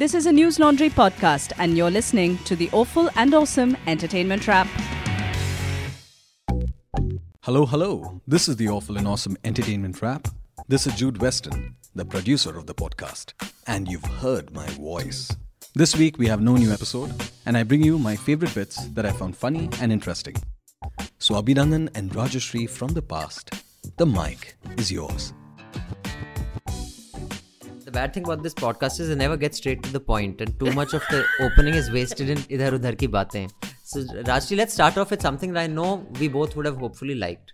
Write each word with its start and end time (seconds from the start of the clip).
This 0.00 0.14
is 0.14 0.24
a 0.24 0.32
News 0.32 0.58
Laundry 0.58 0.88
podcast, 0.88 1.52
and 1.58 1.76
you're 1.76 1.90
listening 1.90 2.38
to 2.44 2.56
the 2.56 2.70
Awful 2.72 3.10
and 3.16 3.34
Awesome 3.34 3.76
Entertainment 3.86 4.48
Wrap. 4.48 4.66
Hello, 7.42 7.66
hello. 7.66 8.22
This 8.26 8.48
is 8.48 8.56
the 8.56 8.70
Awful 8.70 8.96
and 8.96 9.06
Awesome 9.06 9.36
Entertainment 9.44 10.00
Wrap. 10.00 10.26
This 10.68 10.86
is 10.86 10.94
Jude 10.94 11.20
Weston, 11.20 11.76
the 11.94 12.06
producer 12.06 12.56
of 12.56 12.64
the 12.64 12.72
podcast. 12.72 13.34
And 13.66 13.88
you've 13.88 14.06
heard 14.22 14.54
my 14.54 14.66
voice. 14.68 15.36
This 15.74 15.94
week 15.94 16.16
we 16.16 16.28
have 16.28 16.40
no 16.40 16.56
new 16.56 16.72
episode, 16.72 17.12
and 17.44 17.54
I 17.54 17.62
bring 17.62 17.84
you 17.84 17.98
my 17.98 18.16
favorite 18.16 18.54
bits 18.54 18.82
that 18.94 19.04
I 19.04 19.12
found 19.12 19.36
funny 19.36 19.68
and 19.82 19.92
interesting. 19.92 20.36
So, 21.18 21.34
Abhinandan 21.34 21.90
and 21.94 22.10
Rajashri 22.12 22.70
from 22.70 22.94
the 22.94 23.02
past, 23.02 23.50
the 23.98 24.06
mic 24.06 24.56
is 24.78 24.90
yours. 24.90 25.34
The 27.90 27.94
bad 27.94 28.14
thing 28.14 28.22
about 28.22 28.44
this 28.44 28.54
podcast 28.54 29.00
is 29.00 29.10
I 29.10 29.14
never 29.14 29.36
get 29.36 29.52
straight 29.52 29.82
to 29.82 29.92
the 29.92 29.98
point, 29.98 30.40
and 30.40 30.56
too 30.60 30.70
much 30.70 30.94
of 30.94 31.02
the 31.10 31.24
opening 31.40 31.74
is 31.74 31.90
wasted 31.90 32.30
in 32.30 32.38
idhar 32.56 32.68
udhar 32.76 32.92
ki 32.96 33.08
baatein. 33.16 33.50
So, 33.92 34.02
Rajshri, 34.28 34.58
let's 34.60 34.76
start 34.78 34.96
off 34.96 35.10
with 35.10 35.20
something 35.20 35.54
that 35.54 35.62
I 35.62 35.66
know 35.66 36.06
we 36.20 36.28
both 36.28 36.54
would 36.54 36.66
have 36.66 36.76
hopefully 36.76 37.16
liked. 37.16 37.50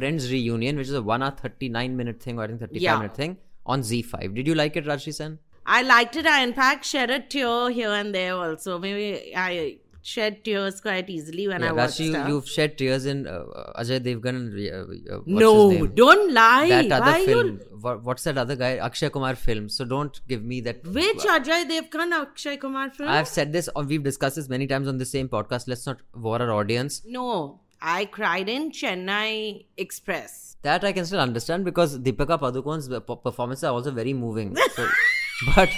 Friends 0.00 0.30
Reunion, 0.32 0.76
which 0.82 0.88
is 0.88 0.94
a 0.94 1.02
1 1.02 1.22
hour 1.22 1.30
39 1.30 1.96
minute 2.00 2.20
thing, 2.22 2.38
or 2.38 2.44
I 2.44 2.46
think 2.48 2.60
35 2.60 2.82
Yeah. 2.82 2.96
minute 2.98 3.16
thing, 3.22 3.36
on 3.66 3.82
ZEE5. 3.92 4.34
Did 4.40 4.46
you 4.46 4.54
like 4.54 4.76
it, 4.82 4.84
Rajshri 4.94 5.14
Sen? 5.20 5.38
I 5.66 5.82
liked 5.82 6.16
it. 6.16 6.26
I, 6.26 6.42
in 6.48 6.52
fact, 6.54 6.84
shed 6.84 7.10
a 7.10 7.20
tear 7.20 7.70
here 7.70 7.90
and 8.00 8.14
there 8.14 8.34
also. 8.34 8.78
Maybe 8.78 9.36
I 9.36 9.78
shed 10.02 10.36
tears 10.44 10.80
quite 10.80 11.10
easily 11.10 11.46
when 11.48 11.62
I 11.62 11.72
watched 11.72 11.96
stuff. 11.96 12.28
you've 12.28 12.48
shed 12.48 12.78
tears 12.78 13.04
in 13.04 13.26
uh, 13.26 13.44
Ajay 13.78 14.00
Devgan 14.00 14.38
uh, 14.72 15.16
uh, 15.16 15.20
no, 15.26 15.86
don't 15.86 16.32
lie. 16.32 16.68
that 16.68 16.90
other 16.90 17.12
Why 17.12 17.26
film. 17.26 17.60
What, 17.80 18.02
what's 18.02 18.24
that 18.24 18.38
other 18.38 18.56
guy? 18.56 18.76
Akshay 18.76 19.10
Kumar 19.10 19.34
film. 19.36 19.68
So 19.68 19.84
don't 19.84 20.20
give 20.26 20.42
me 20.42 20.60
that. 20.62 20.84
Which 20.84 21.18
Ajay 21.36 21.68
Devgan, 21.70 22.12
Akshay 22.12 22.56
Kumar 22.56 22.90
film? 22.90 23.08
I've 23.10 23.28
said 23.28 23.52
this, 23.52 23.68
or 23.76 23.84
we've 23.84 24.02
discussed 24.02 24.36
this 24.36 24.48
many 24.48 24.66
times 24.66 24.88
on 24.88 24.98
the 24.98 25.04
same 25.04 25.28
podcast. 25.28 25.68
Let's 25.68 25.86
not 25.86 25.98
bore 26.14 26.40
our 26.40 26.52
audience. 26.52 27.02
no, 27.04 27.60
I 27.82 28.04
cried 28.04 28.48
in 28.48 28.70
Chennai 28.70 29.64
Express. 29.76 30.56
That 30.62 30.84
I 30.84 30.92
can 30.92 31.06
still 31.06 31.20
understand 31.20 31.64
because 31.64 31.98
Deepika 31.98 32.38
Padukone's 32.38 32.88
performances 33.22 33.64
are 33.64 33.72
also 33.72 33.90
very 33.90 34.12
moving. 34.12 34.54
So, 34.74 34.88
but 35.56 35.70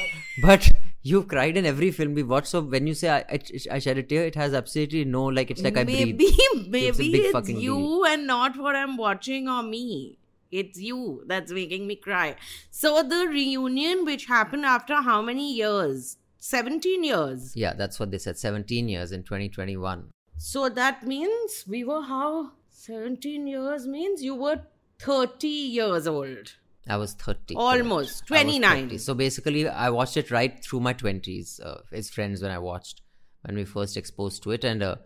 but 0.43 0.69
you've 1.03 1.29
cried 1.29 1.57
in 1.57 1.65
every 1.67 1.93
film 1.93 2.15
we 2.15 2.25
watched. 2.25 2.49
So 2.49 2.61
when 2.63 2.87
you 2.89 2.95
say 2.95 3.11
I, 3.11 3.19
I, 3.19 3.41
I 3.73 3.79
shed 3.79 3.99
a 3.99 4.03
tear, 4.03 4.25
it 4.25 4.35
has 4.35 4.55
absolutely 4.55 5.05
no 5.05 5.25
like 5.25 5.53
it's 5.53 5.63
like 5.63 5.77
I 5.77 5.85
maybe 5.85 6.13
breathe. 6.13 6.69
maybe 6.69 7.15
It's 7.15 7.49
it's, 7.49 7.51
you 7.51 8.05
and 8.05 8.27
not 8.27 8.59
what 8.59 8.75
I'm 8.75 8.97
watching 8.97 9.49
or 9.49 9.63
me. 9.63 10.19
It's 10.51 10.79
you 10.79 11.23
that's 11.27 11.53
making 11.53 11.87
me 11.87 11.97
cry. 11.97 12.35
So 12.71 13.03
the 13.03 13.29
reunion, 13.29 14.05
which 14.05 14.27
happened 14.27 14.67
after 14.67 14.97
how 14.97 15.23
many 15.23 15.55
years? 15.55 16.19
17 16.39 17.05
years. 17.05 17.55
Yeah, 17.55 17.73
that's 17.73 18.01
what 18.01 18.11
they 18.11 18.19
said. 18.19 18.37
17 18.37 18.89
years 18.89 19.13
in 19.13 19.23
2021. 19.23 20.09
So 20.37 20.69
that 20.69 21.07
means 21.07 21.65
we 21.69 21.85
were 21.85 22.03
how? 22.03 22.53
17 22.71 23.47
years 23.47 23.87
means 23.87 24.23
you 24.23 24.35
were 24.35 24.63
30 24.99 25.47
years 25.49 26.07
old. 26.07 26.57
I 26.89 26.97
was 26.97 27.15
30. 27.15 27.55
Almost. 27.55 28.27
correct. 28.27 28.45
29. 28.45 28.85
30. 28.89 28.99
So 28.99 29.15
basically, 29.15 29.69
I 29.69 29.91
watched 29.91 30.17
it 30.17 30.31
right 30.31 30.63
through 30.65 30.81
my 30.81 30.95
20s 30.95 31.65
uh, 31.65 31.83
as 31.93 32.11
friends 32.11 32.43
when 32.43 32.51
I 32.51 32.59
watched, 32.59 33.03
when 33.43 33.57
we 33.57 33.65
first 33.65 33.97
exposed 33.97 34.43
to 34.43 34.51
it. 34.51 34.65
And 34.65 34.83
uh, 34.83 34.97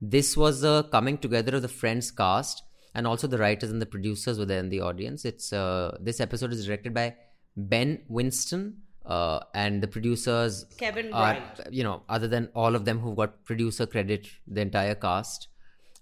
this 0.00 0.36
was 0.36 0.62
a 0.62 0.88
coming 0.92 1.18
together 1.18 1.56
of 1.56 1.62
the 1.62 1.68
Friends 1.68 2.10
cast 2.10 2.62
and 2.94 3.06
also 3.06 3.26
the 3.26 3.38
writers 3.38 3.70
and 3.70 3.82
the 3.82 3.86
producers 3.86 4.38
were 4.38 4.44
there 4.44 4.60
in 4.60 4.68
the 4.68 4.80
audience. 4.80 5.24
It's 5.24 5.52
uh, 5.52 5.96
This 6.00 6.20
episode 6.20 6.52
is 6.52 6.66
directed 6.66 6.94
by 6.94 7.16
Ben 7.56 8.02
Winston 8.08 8.82
uh, 9.06 9.40
and 9.54 9.82
the 9.82 9.88
producers 9.88 10.66
Kevin 10.78 11.12
are, 11.12 11.38
you 11.70 11.84
know, 11.84 12.02
other 12.08 12.28
than 12.28 12.48
all 12.54 12.74
of 12.74 12.84
them 12.84 12.98
who've 12.98 13.16
got 13.16 13.44
producer 13.44 13.86
credit, 13.86 14.28
the 14.46 14.60
entire 14.60 14.94
cast 14.94 15.48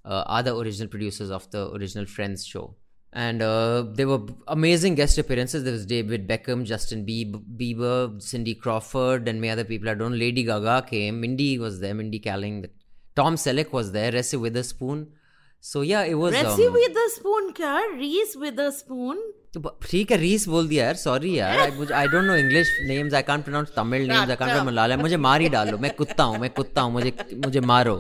uh, 0.05 0.25
are 0.27 0.43
the 0.43 0.57
original 0.57 0.89
producers 0.89 1.31
of 1.31 1.51
the 1.51 1.71
original 1.73 2.07
Friends 2.07 2.47
show. 2.47 2.77
And 3.15 3.43
uh, 3.43 3.85
there 3.93 4.09
were 4.09 4.21
amazing 4.49 4.95
guest 4.95 5.19
appearances. 5.19 5.65
There 5.65 5.73
was 5.73 5.85
David 5.85 6.27
Beckham, 6.27 6.65
Justin 6.65 7.05
Bieber, 7.05 8.23
Cindy 8.23 8.55
Crawford, 8.55 9.29
and 9.29 9.39
many 9.39 9.51
other 9.51 9.65
people. 9.65 9.91
I 9.91 9.95
don't 9.95 10.13
know. 10.13 10.17
Lady 10.17 10.45
Gaga 10.45 10.87
came. 10.89 11.21
Mindy 11.21 11.59
was 11.59 11.81
there. 11.81 11.93
Mindy 11.93 12.21
Kaling. 12.21 12.71
Tom 13.15 13.35
Selleck 13.35 13.71
was 13.71 13.93
there. 13.93 14.13
Reese 14.13 14.33
Witherspoon. 14.33 15.09
So 15.61 15.83
yeah, 15.83 16.05
it 16.05 16.15
was. 16.15 16.33
Reese 16.33 16.45
um, 16.45 16.73
Witherspoon, 16.73 17.53
kya? 17.53 17.99
Reese 17.99 18.35
Witherspoon. 18.37 19.21
ठीक 19.55 20.11
है 20.11 20.17
रीस 20.19 20.47
बोल 20.49 20.69
दिया 20.69 20.85
यार 20.85 20.95
sorry 20.97 21.39
यार 21.39 21.59
I 21.93 22.07
don't 22.09 22.25
know 22.25 22.35
English 22.37 22.69
names 22.89 23.15
I 23.15 23.23
can't 23.23 23.45
pronounce 23.45 23.73
Tamil 23.77 24.03
names 24.03 24.19
I 24.21 24.27
can't 24.27 24.39
pronounce 24.39 24.67
Malayalam 24.67 25.01
मुझे 25.01 25.17
मार 25.27 25.41
ही 25.41 25.49
डालो 25.55 25.79
मैं 25.79 25.91
कुत्ता 25.97 26.25
हूँ 26.25 26.39
मैं 26.41 26.51
कुत्ता 26.51 26.81
हूँ 26.83 26.93
मुझे 26.93 27.13
मुझे 27.45 27.61
मारो। 27.73 27.97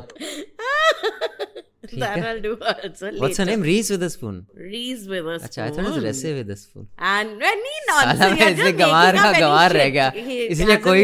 that 1.92 2.22
I'll 2.26 2.38
do 2.42 2.50
also 2.66 3.08
later. 3.16 3.44
Name 3.46 3.62
Reese 3.62 3.90
Witherspoon 4.08 4.36
Reese 4.66 5.02
Witherspoon 5.08 5.42
अच्छा 5.42 5.62
I 5.62 5.70
thought 5.70 5.96
it 5.96 6.02
Reese 6.02 6.32
Witherspoon 6.54 6.84
and 6.84 7.42
साला 7.90 8.12
nonsense 8.12 8.30
मैं 8.30 8.38
you're 8.38 8.52
इसलिए 8.52 8.72
गंवार 8.72 9.16
का 9.16 9.32
गंवार 9.38 9.72
रह 9.72 9.88
गया। 9.88 10.12
इसलिए 10.16 10.76
कोई 10.88 11.02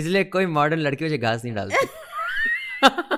इसलिए 0.00 0.24
कोई 0.36 0.46
मॉडर्न 0.58 0.80
लड़की 0.80 1.04
मुझे 1.04 1.18
घास 1.18 1.44
नहीं 1.44 1.54
डालती। 1.54 1.86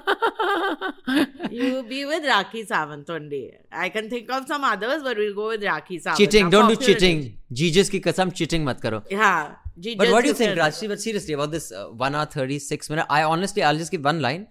You'll 1.52 1.82
be 1.82 2.04
with 2.04 2.24
Rakhi 2.24 2.66
Sawant 2.66 3.08
one. 3.08 3.30
I 3.70 3.88
can 3.88 4.08
think 4.10 4.30
of 4.30 4.46
some 4.46 4.64
others, 4.64 5.02
but 5.02 5.16
we'll 5.16 5.34
go 5.34 5.48
with 5.48 5.62
Rakhi 5.62 6.02
Sawant. 6.02 6.16
Cheating. 6.16 6.50
Don't 6.50 6.68
do 6.68 6.76
cheating. 6.76 7.36
Jeejas 7.52 7.90
ki 7.90 8.00
kasam 8.00 8.32
cheating 8.34 8.64
mat 8.64 8.80
karo. 8.80 9.02
Yeah. 9.10 9.54
Jeejas 9.78 9.98
but 9.98 10.10
what 10.10 10.22
do 10.22 10.28
you 10.28 10.34
think, 10.34 10.58
Rajshri? 10.58 10.88
But 10.88 11.00
seriously, 11.00 11.34
about 11.34 11.50
this 11.50 11.70
uh, 11.72 11.86
1 11.86 12.14
hour 12.14 12.26
36 12.26 12.90
minute, 12.90 13.06
I 13.08 13.22
honestly, 13.24 13.62
I'll 13.62 13.76
just 13.76 13.90
give 13.90 14.04
one 14.04 14.20
line. 14.20 14.48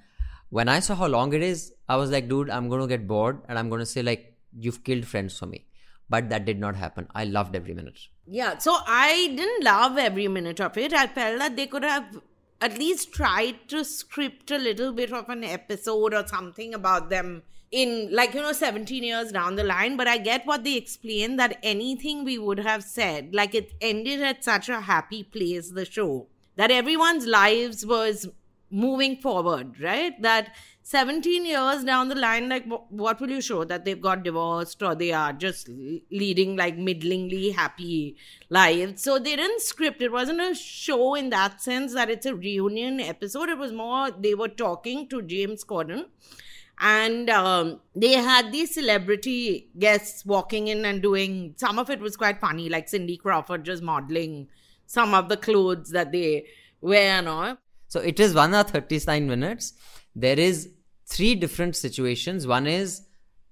When 0.50 0.68
I 0.68 0.80
saw 0.80 0.96
how 0.96 1.08
long 1.08 1.34
it 1.34 1.42
is, 1.42 1.74
I 1.88 1.96
was 1.96 2.12
like, 2.12 2.28
dude, 2.28 2.50
I'm 2.50 2.70
going 2.70 2.82
to 2.82 2.88
get 2.88 3.08
bored 3.08 3.42
and 3.48 3.58
I'm 3.58 3.70
going 3.70 3.80
to 3.80 3.86
say, 3.86 4.04
like, 4.04 4.36
you've 4.58 4.84
killed 4.84 5.06
friends 5.06 5.38
for 5.38 5.46
me 5.46 5.66
but 6.12 6.30
that 6.30 6.46
did 6.46 6.60
not 6.60 6.76
happen. 6.76 7.08
I 7.16 7.24
loved 7.24 7.56
every 7.56 7.74
minute. 7.74 8.00
Yeah, 8.28 8.58
so 8.58 8.78
I 8.86 9.34
didn't 9.36 9.64
love 9.64 9.98
every 9.98 10.28
minute 10.28 10.60
of 10.60 10.78
it. 10.78 10.94
I 10.94 11.08
felt 11.08 11.40
that 11.40 11.56
they 11.56 11.68
could 11.68 11.84
have 11.84 12.22
at 12.62 12.78
least 12.78 13.12
try 13.12 13.56
to 13.68 13.84
script 13.84 14.52
a 14.52 14.58
little 14.58 14.94
bit 14.94 15.12
of 15.12 15.28
an 15.30 15.44
episode 15.44 16.14
or 16.14 16.26
something 16.28 16.74
about 16.74 17.10
them 17.10 17.42
in, 17.72 18.10
like, 18.12 18.34
you 18.34 18.42
know, 18.42 18.52
17 18.52 19.04
years 19.04 19.32
down 19.32 19.56
the 19.56 19.64
line. 19.64 19.98
But 19.98 20.08
I 20.08 20.18
get 20.18 20.46
what 20.46 20.64
they 20.64 20.76
explain 20.76 21.38
that 21.38 21.58
anything 21.64 22.24
we 22.24 22.38
would 22.38 22.60
have 22.60 22.84
said, 22.84 23.34
like, 23.34 23.56
it 23.56 23.74
ended 23.82 24.22
at 24.22 24.44
such 24.44 24.70
a 24.70 24.82
happy 24.82 25.24
place, 25.24 25.72
the 25.72 25.86
show, 25.86 26.28
that 26.56 26.70
everyone's 26.70 27.26
lives 27.26 27.86
was 27.86 28.28
moving 28.72 29.18
forward, 29.18 29.80
right? 29.80 30.20
That 30.22 30.56
17 30.84 31.46
years 31.46 31.84
down 31.84 32.10
the 32.10 32.16
line, 32.16 32.50
like, 32.50 32.66
what 32.90 33.20
will 33.20 33.30
you 33.30 33.42
show? 33.42 33.64
That 33.64 33.86
they've 33.86 34.02
got 34.02 34.24
divorced 34.24 34.82
or 34.82 34.96
they 34.96 35.12
are 35.12 35.34
just 35.34 35.70
leading 35.70 36.56
like 36.56 36.78
middlingly 36.78 37.52
happy 37.52 38.18
lives. 38.50 39.04
So 39.04 39.20
they 39.20 39.36
didn't 39.36 39.62
script. 39.62 40.02
It 40.02 40.12
wasn't 40.12 40.42
a 40.42 40.56
show 40.56 41.16
in 41.16 41.30
that 41.30 41.62
sense 41.62 41.94
that 41.94 42.10
it's 42.10 42.26
a 42.26 42.36
reunion 42.36 43.00
episode. 43.00 43.50
It 43.50 43.58
was 43.58 43.72
more 43.72 44.12
they 44.12 44.34
were 44.34 44.48
talking 44.48 45.08
to 45.10 45.22
James 45.22 45.64
Corden. 45.64 46.06
And 46.84 47.30
um, 47.30 47.80
they 47.96 48.14
had 48.14 48.52
these 48.52 48.74
celebrity 48.74 49.70
guests 49.78 50.26
walking 50.26 50.68
in 50.68 50.84
and 50.84 51.00
doing 51.00 51.54
some 51.58 51.78
of 51.78 51.92
it 51.92 52.00
was 52.00 52.18
quite 52.18 52.42
funny, 52.42 52.70
like 52.70 52.90
Cindy 52.90 53.18
Crawford 53.18 53.64
just 53.64 53.84
modeling 53.84 54.48
some 54.88 55.14
of 55.14 55.30
the 55.30 55.38
clothes 55.38 55.92
that 55.92 56.12
they 56.12 56.48
wear 56.82 57.20
and 57.20 57.28
all. 57.30 57.58
So 57.92 58.00
it 58.00 58.22
is 58.22 58.34
one 58.34 58.54
hour 58.54 58.64
thirty 58.64 58.98
nine 59.06 59.28
minutes. 59.28 59.74
There 60.16 60.40
is 60.40 60.70
three 61.08 61.36
different 61.36 61.76
situations. 61.76 62.48
One 62.48 62.66
is 62.66 63.02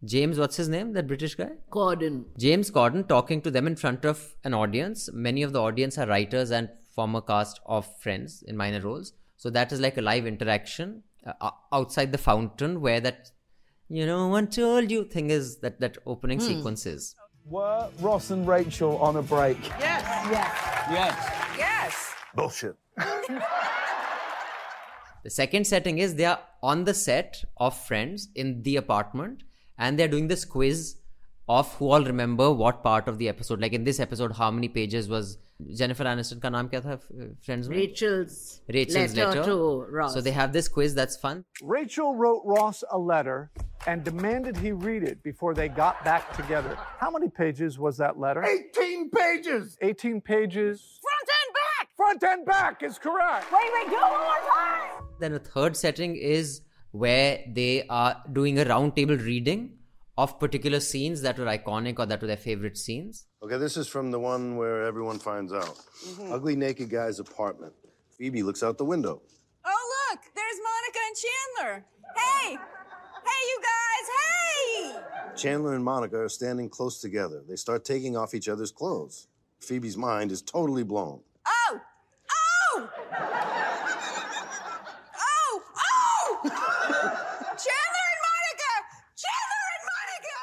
James, 0.05 0.39
what's 0.39 0.55
his 0.55 0.69
name? 0.69 0.93
That 0.93 1.07
British 1.07 1.35
guy? 1.35 1.49
Corden. 1.69 2.23
James 2.37 2.71
Corden 2.71 3.05
talking 3.05 3.41
to 3.41 3.51
them 3.51 3.67
in 3.67 3.75
front 3.75 4.05
of 4.05 4.35
an 4.45 4.53
audience. 4.53 5.09
Many 5.11 5.43
of 5.43 5.51
the 5.51 5.61
audience 5.61 5.97
are 5.97 6.07
writers 6.07 6.51
and 6.51 6.69
former 6.95 7.19
cast 7.19 7.59
of 7.65 7.85
Friends 7.99 8.41
in 8.47 8.55
minor 8.55 8.79
roles. 8.79 9.11
So 9.35 9.49
that 9.49 9.73
is 9.73 9.81
like 9.81 9.97
a 9.97 10.01
live 10.01 10.25
interaction 10.25 11.03
uh, 11.25 11.51
outside 11.73 12.13
the 12.13 12.17
fountain 12.17 12.79
where 12.79 13.01
that, 13.01 13.31
you 13.89 14.05
know, 14.05 14.29
one 14.29 14.47
told 14.47 14.89
you 14.89 15.03
thing 15.03 15.31
is 15.31 15.57
that 15.57 15.81
that 15.81 15.97
opening 16.05 16.39
sequence 16.39 16.85
is. 16.85 17.13
Were 17.45 17.89
Ross 17.99 18.29
and 18.29 18.47
Rachel 18.47 18.97
on 18.99 19.17
a 19.17 19.21
break? 19.21 19.57
Yes. 19.79 20.01
Yes. 20.31 20.87
Yes. 20.89 21.57
Yes. 21.57 22.13
Bullshit. 22.35 22.77
The 25.23 25.29
second 25.29 25.67
setting 25.67 25.99
is 25.99 26.15
they 26.15 26.25
are 26.25 26.39
on 26.63 26.85
the 26.85 26.93
set 26.93 27.43
of 27.57 27.77
Friends 27.77 28.29
in 28.35 28.63
the 28.63 28.77
apartment 28.77 29.43
and 29.77 29.97
they're 29.97 30.07
doing 30.07 30.27
this 30.27 30.45
quiz 30.45 30.95
of 31.47 31.73
who 31.75 31.89
all 31.89 32.03
remember 32.03 32.51
what 32.51 32.83
part 32.83 33.07
of 33.07 33.17
the 33.17 33.27
episode. 33.27 33.59
Like 33.59 33.73
in 33.73 33.83
this 33.83 33.99
episode, 33.99 34.33
how 34.33 34.51
many 34.51 34.69
pages 34.69 35.09
was 35.09 35.37
Jennifer 35.75 36.03
Aniston 36.03 36.41
ka 36.41 36.49
naam 36.49 36.69
kya 36.71 36.83
tha 36.83 36.99
Friends 37.41 37.67
mein? 37.67 37.79
Rachel's, 37.79 38.61
Rachel's 38.67 39.15
letter, 39.15 39.29
letter. 39.29 39.43
to 39.43 39.85
Ross. 39.89 40.13
So 40.13 40.21
they 40.21 40.31
have 40.31 40.53
this 40.53 40.67
quiz 40.67 40.93
that's 40.93 41.17
fun. 41.17 41.43
Rachel 41.61 42.15
wrote 42.15 42.43
Ross 42.45 42.83
a 42.91 42.97
letter 42.97 43.51
and 43.87 44.03
demanded 44.03 44.55
he 44.57 44.71
read 44.71 45.03
it 45.03 45.23
before 45.23 45.53
they 45.53 45.67
got 45.67 46.03
back 46.05 46.31
together. 46.33 46.77
How 46.99 47.09
many 47.09 47.29
pages 47.29 47.79
was 47.79 47.97
that 47.97 48.19
letter? 48.19 48.43
18 48.43 49.09
pages! 49.09 49.77
18 49.81 50.21
pages. 50.21 50.99
Front 51.01 51.29
and 51.39 51.53
back! 51.61 51.89
Front 51.97 52.23
and 52.23 52.45
back 52.45 52.83
is 52.83 52.97
correct. 52.99 53.51
Wait, 53.51 53.69
wait, 53.73 53.89
do 53.89 53.95
it 53.95 54.01
one 54.01 54.11
more 54.11 54.43
time! 54.55 55.08
Then 55.19 55.33
a 55.33 55.39
third 55.39 55.75
setting 55.75 56.15
is 56.15 56.61
where 56.91 57.43
they 57.47 57.85
are 57.87 58.23
doing 58.31 58.57
a 58.59 58.65
roundtable 58.65 59.23
reading 59.23 59.77
of 60.17 60.39
particular 60.39 60.79
scenes 60.79 61.21
that 61.21 61.37
were 61.37 61.45
iconic 61.45 61.99
or 61.99 62.05
that 62.05 62.21
were 62.21 62.27
their 62.27 62.37
favorite 62.37 62.77
scenes. 62.77 63.25
Okay, 63.43 63.57
this 63.57 63.77
is 63.77 63.87
from 63.87 64.11
the 64.11 64.19
one 64.19 64.57
where 64.57 64.83
everyone 64.83 65.19
finds 65.19 65.53
out. 65.53 65.77
Mm-hmm. 66.05 66.33
Ugly 66.33 66.55
naked 66.55 66.89
guy's 66.89 67.19
apartment. 67.19 67.73
Phoebe 68.17 68.43
looks 68.43 68.63
out 68.63 68.77
the 68.77 68.85
window. 68.85 69.21
Oh, 69.65 70.09
look, 70.11 70.19
there's 70.35 70.59
Monica 70.69 70.99
and 71.07 71.15
Chandler. 71.23 71.85
Hey, 72.17 72.57
hey, 73.25 73.41
you 73.49 73.61
guys, 73.61 74.05
hey! 74.19 75.35
Chandler 75.37 75.73
and 75.75 75.83
Monica 75.83 76.19
are 76.19 76.29
standing 76.29 76.69
close 76.69 76.99
together. 76.99 77.43
They 77.47 77.55
start 77.55 77.85
taking 77.85 78.17
off 78.17 78.33
each 78.33 78.49
other's 78.49 78.71
clothes. 78.71 79.27
Phoebe's 79.61 79.95
mind 79.95 80.31
is 80.31 80.41
totally 80.41 80.83
blown. 80.83 81.21
Oh, 81.47 81.79
oh! 82.31 82.89
Oh, 85.15 85.61
oh! 85.77 86.39
Chandler 86.43 88.05
and 88.11 88.21
Monica! 88.27 88.73
Chandler 89.15 89.65
and 89.75 89.83
Monica! 89.91 90.39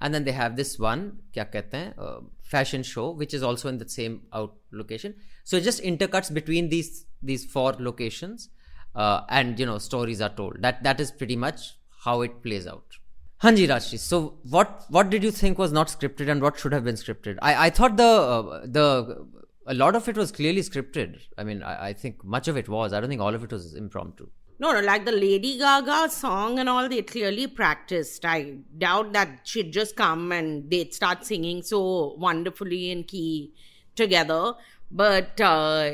And 0.00 0.14
then 0.14 0.24
they 0.24 0.32
have 0.32 0.56
this 0.56 0.78
one, 0.78 1.18
kya 1.34 1.50
kehte 1.52 1.72
hain, 1.72 1.94
uh, 1.98 2.20
fashion 2.42 2.82
show, 2.82 3.10
which 3.10 3.34
is 3.34 3.42
also 3.42 3.68
in 3.68 3.78
the 3.78 3.88
same 3.88 4.22
out 4.32 4.54
location. 4.70 5.14
So 5.44 5.56
it 5.56 5.62
just 5.62 5.82
intercuts 5.82 6.32
between 6.32 6.68
these 6.68 7.06
these 7.22 7.44
four 7.44 7.74
locations, 7.78 8.48
uh, 8.94 9.22
and 9.28 9.58
you 9.58 9.66
know 9.66 9.78
stories 9.78 10.20
are 10.20 10.28
told. 10.28 10.62
That 10.62 10.82
that 10.84 11.00
is 11.00 11.10
pretty 11.10 11.36
much 11.36 11.74
how 12.04 12.22
it 12.22 12.42
plays 12.42 12.66
out. 12.66 12.98
Hanji 13.42 13.68
Rajshri. 13.68 13.98
So 13.98 14.38
what 14.42 14.84
what 14.88 15.10
did 15.10 15.22
you 15.22 15.30
think 15.30 15.58
was 15.58 15.72
not 15.72 15.88
scripted 15.88 16.28
and 16.28 16.42
what 16.42 16.58
should 16.58 16.72
have 16.72 16.84
been 16.84 16.96
scripted? 16.96 17.38
I 17.42 17.66
I 17.66 17.70
thought 17.70 17.96
the 17.96 18.04
uh, 18.04 18.60
the 18.66 19.26
a 19.66 19.74
lot 19.74 19.94
of 19.94 20.08
it 20.08 20.16
was 20.16 20.32
clearly 20.32 20.62
scripted. 20.62 21.20
I 21.36 21.44
mean, 21.44 21.62
I, 21.62 21.88
I 21.88 21.92
think 21.92 22.24
much 22.24 22.48
of 22.48 22.56
it 22.56 22.68
was. 22.68 22.92
I 22.92 23.00
don't 23.00 23.08
think 23.08 23.20
all 23.20 23.34
of 23.34 23.44
it 23.44 23.52
was 23.52 23.74
impromptu. 23.74 24.28
No, 24.60 24.72
no, 24.72 24.80
like 24.80 25.04
the 25.04 25.12
Lady 25.12 25.56
Gaga 25.58 26.08
song 26.10 26.58
and 26.58 26.68
all, 26.68 26.88
they 26.88 27.02
clearly 27.02 27.46
practiced. 27.46 28.24
I 28.24 28.56
doubt 28.76 29.12
that 29.12 29.40
she'd 29.44 29.72
just 29.72 29.94
come 29.94 30.32
and 30.32 30.68
they'd 30.68 30.92
start 30.92 31.24
singing 31.24 31.62
so 31.62 32.14
wonderfully 32.18 32.90
in 32.90 33.04
key 33.04 33.52
together. 33.94 34.54
But 34.90 35.40
uh, 35.40 35.92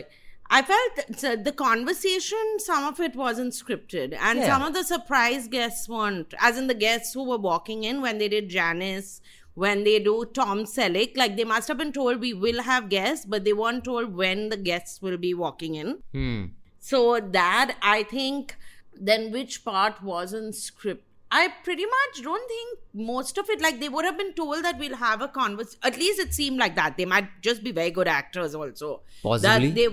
I 0.49 0.63
felt 0.63 1.45
the 1.45 1.53
conversation, 1.53 2.39
some 2.59 2.85
of 2.85 3.01
it 3.01 3.15
wasn't 3.15 3.53
scripted, 3.53 4.17
and 4.19 4.39
Yeah. 4.39 4.47
some 4.47 4.63
of 4.63 4.73
the 4.73 4.83
surprise 4.85 5.47
guests 5.49 5.87
weren't, 5.89 6.33
as 6.41 6.57
in 6.57 6.67
the 6.67 6.75
guests 6.75 7.13
who 7.13 7.25
were 7.29 7.39
walking 7.39 7.85
in 7.85 8.01
when 8.01 8.17
they 8.19 8.29
did 8.29 8.49
Janice. 8.49 9.21
When 9.57 9.85
they 9.85 10.01
do 10.01 10.25
Tom 10.35 10.65
Selleck, 10.65 11.17
like 11.17 11.37
they 11.37 11.45
must 11.45 11.69
have 11.69 11.79
been 11.79 11.93
told 11.93 12.19
we 12.21 12.35
will 12.35 12.63
have 12.63 12.89
guests, 12.89 13.25
but 13.25 13.45
they 13.45 13.53
weren't 13.53 13.85
told 13.85 14.13
when 14.17 14.49
the 14.49 14.57
guests 14.57 15.01
will 15.01 15.17
be 15.17 15.33
walking 15.33 15.77
in. 15.77 15.99
Hmm. 16.13 16.45
So 16.85 17.19
that 17.19 17.77
I 17.81 18.03
think 18.03 18.57
then 18.93 19.33
which 19.33 19.65
part 19.65 20.03
wasn't 20.03 20.55
script. 20.55 21.03
I 21.31 21.49
pretty 21.65 21.87
much 21.87 22.23
don't 22.23 22.47
think 22.47 22.79
most 22.93 23.39
of 23.39 23.49
it 23.49 23.63
like 23.63 23.81
they 23.81 23.89
would 23.89 24.05
have 24.05 24.19
been 24.19 24.35
told 24.35 24.63
that 24.65 24.79
we'll 24.79 24.97
have 24.97 25.23
a 25.23 25.29
conversation. 25.29 25.81
At 25.83 25.97
least 25.97 26.21
it 26.21 26.35
seemed 26.35 26.59
like 26.59 26.77
that. 26.77 26.99
They 26.99 27.07
might 27.07 27.41
just 27.41 27.65
be 27.65 27.73
very 27.73 27.91
good 27.91 28.07
actors 28.07 28.55
also. 28.55 29.01
Possibly. 29.23 29.69
That 29.69 29.75
they 29.75 29.89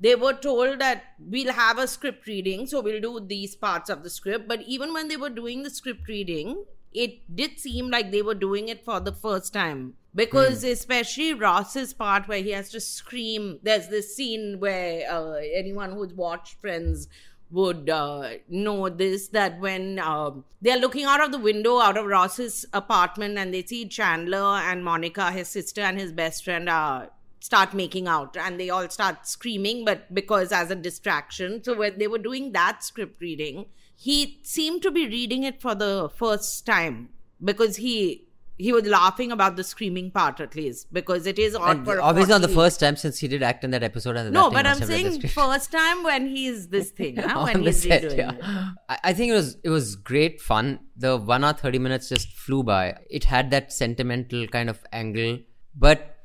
they 0.00 0.14
were 0.14 0.32
told 0.32 0.78
that 0.78 1.04
we'll 1.18 1.52
have 1.52 1.78
a 1.78 1.86
script 1.86 2.26
reading, 2.26 2.66
so 2.66 2.80
we'll 2.80 3.02
do 3.02 3.20
these 3.20 3.54
parts 3.54 3.90
of 3.90 4.02
the 4.02 4.08
script. 4.08 4.48
But 4.48 4.62
even 4.62 4.94
when 4.94 5.08
they 5.08 5.18
were 5.18 5.28
doing 5.28 5.62
the 5.62 5.68
script 5.68 6.08
reading, 6.08 6.64
it 6.92 7.34
did 7.34 7.58
seem 7.58 7.90
like 7.90 8.10
they 8.10 8.22
were 8.22 8.34
doing 8.34 8.68
it 8.68 8.84
for 8.84 9.00
the 9.00 9.12
first 9.12 9.52
time. 9.52 9.94
Because 10.12 10.64
especially 10.64 11.34
Ross's 11.34 11.94
part 11.94 12.26
where 12.26 12.42
he 12.42 12.50
has 12.50 12.70
to 12.70 12.80
scream. 12.80 13.60
There's 13.62 13.88
this 13.88 14.16
scene 14.16 14.58
where 14.58 15.08
uh, 15.10 15.34
anyone 15.54 15.92
who's 15.92 16.12
watched 16.12 16.60
Friends 16.60 17.06
would 17.52 17.88
uh, 17.88 18.30
know 18.48 18.88
this 18.88 19.28
that 19.28 19.58
when 19.60 19.98
um 19.98 20.44
they're 20.62 20.78
looking 20.78 21.04
out 21.04 21.20
of 21.20 21.32
the 21.32 21.38
window 21.38 21.80
out 21.80 21.96
of 21.96 22.06
Ross's 22.06 22.64
apartment 22.72 23.36
and 23.38 23.52
they 23.52 23.64
see 23.64 23.86
Chandler 23.86 24.38
and 24.38 24.84
Monica, 24.84 25.30
his 25.32 25.48
sister 25.48 25.80
and 25.80 25.98
his 25.98 26.12
best 26.12 26.44
friend, 26.44 26.68
uh, 26.68 27.06
start 27.40 27.74
making 27.74 28.06
out 28.06 28.36
and 28.36 28.60
they 28.60 28.70
all 28.70 28.88
start 28.88 29.26
screaming, 29.26 29.84
but 29.84 30.12
because 30.14 30.52
as 30.52 30.70
a 30.70 30.76
distraction. 30.76 31.62
So 31.64 31.76
when 31.76 31.98
they 31.98 32.06
were 32.06 32.18
doing 32.18 32.52
that 32.52 32.84
script 32.84 33.20
reading, 33.20 33.66
he 34.00 34.40
seemed 34.42 34.80
to 34.80 34.90
be 34.90 35.06
reading 35.06 35.42
it 35.42 35.60
for 35.60 35.74
the 35.74 36.10
first 36.16 36.64
time 36.64 37.10
because 37.44 37.76
he 37.76 38.26
he 38.56 38.72
was 38.72 38.86
laughing 38.86 39.32
about 39.32 39.56
the 39.56 39.64
screaming 39.64 40.10
part 40.10 40.40
at 40.40 40.54
least 40.54 40.92
because 40.92 41.26
it 41.26 41.38
is 41.38 41.54
odd 41.54 41.84
for 41.84 42.00
obviously 42.00 42.32
not 42.32 42.40
the 42.40 42.48
first 42.48 42.80
time 42.80 42.96
since 42.96 43.18
he 43.18 43.28
did 43.28 43.42
act 43.42 43.64
in 43.64 43.70
that 43.70 43.82
episode. 43.82 44.16
And 44.16 44.32
no, 44.32 44.50
but 44.50 44.66
I'm 44.66 44.78
must 44.78 44.80
have 44.80 44.88
read 44.88 45.06
the 45.06 45.28
saying 45.28 45.28
first 45.28 45.72
time 45.72 46.02
when 46.02 46.26
he's 46.28 46.68
this 46.68 46.90
thing, 47.00 47.16
huh? 47.16 47.42
when 47.44 47.62
he's 47.62 47.82
set, 47.82 48.02
redoing 48.02 48.16
yeah. 48.16 48.32
it. 48.32 48.44
I, 48.88 48.98
I 49.04 49.12
think 49.12 49.30
it 49.30 49.34
was 49.34 49.56
it 49.64 49.70
was 49.70 49.96
great 49.96 50.40
fun. 50.40 50.80
The 50.96 51.16
one 51.18 51.44
hour 51.44 51.52
thirty 51.52 51.78
minutes 51.78 52.08
just 52.08 52.32
flew 52.32 52.62
by. 52.62 52.96
It 53.10 53.24
had 53.24 53.50
that 53.50 53.72
sentimental 53.72 54.46
kind 54.48 54.70
of 54.70 54.84
angle, 54.92 55.38
but 55.74 56.16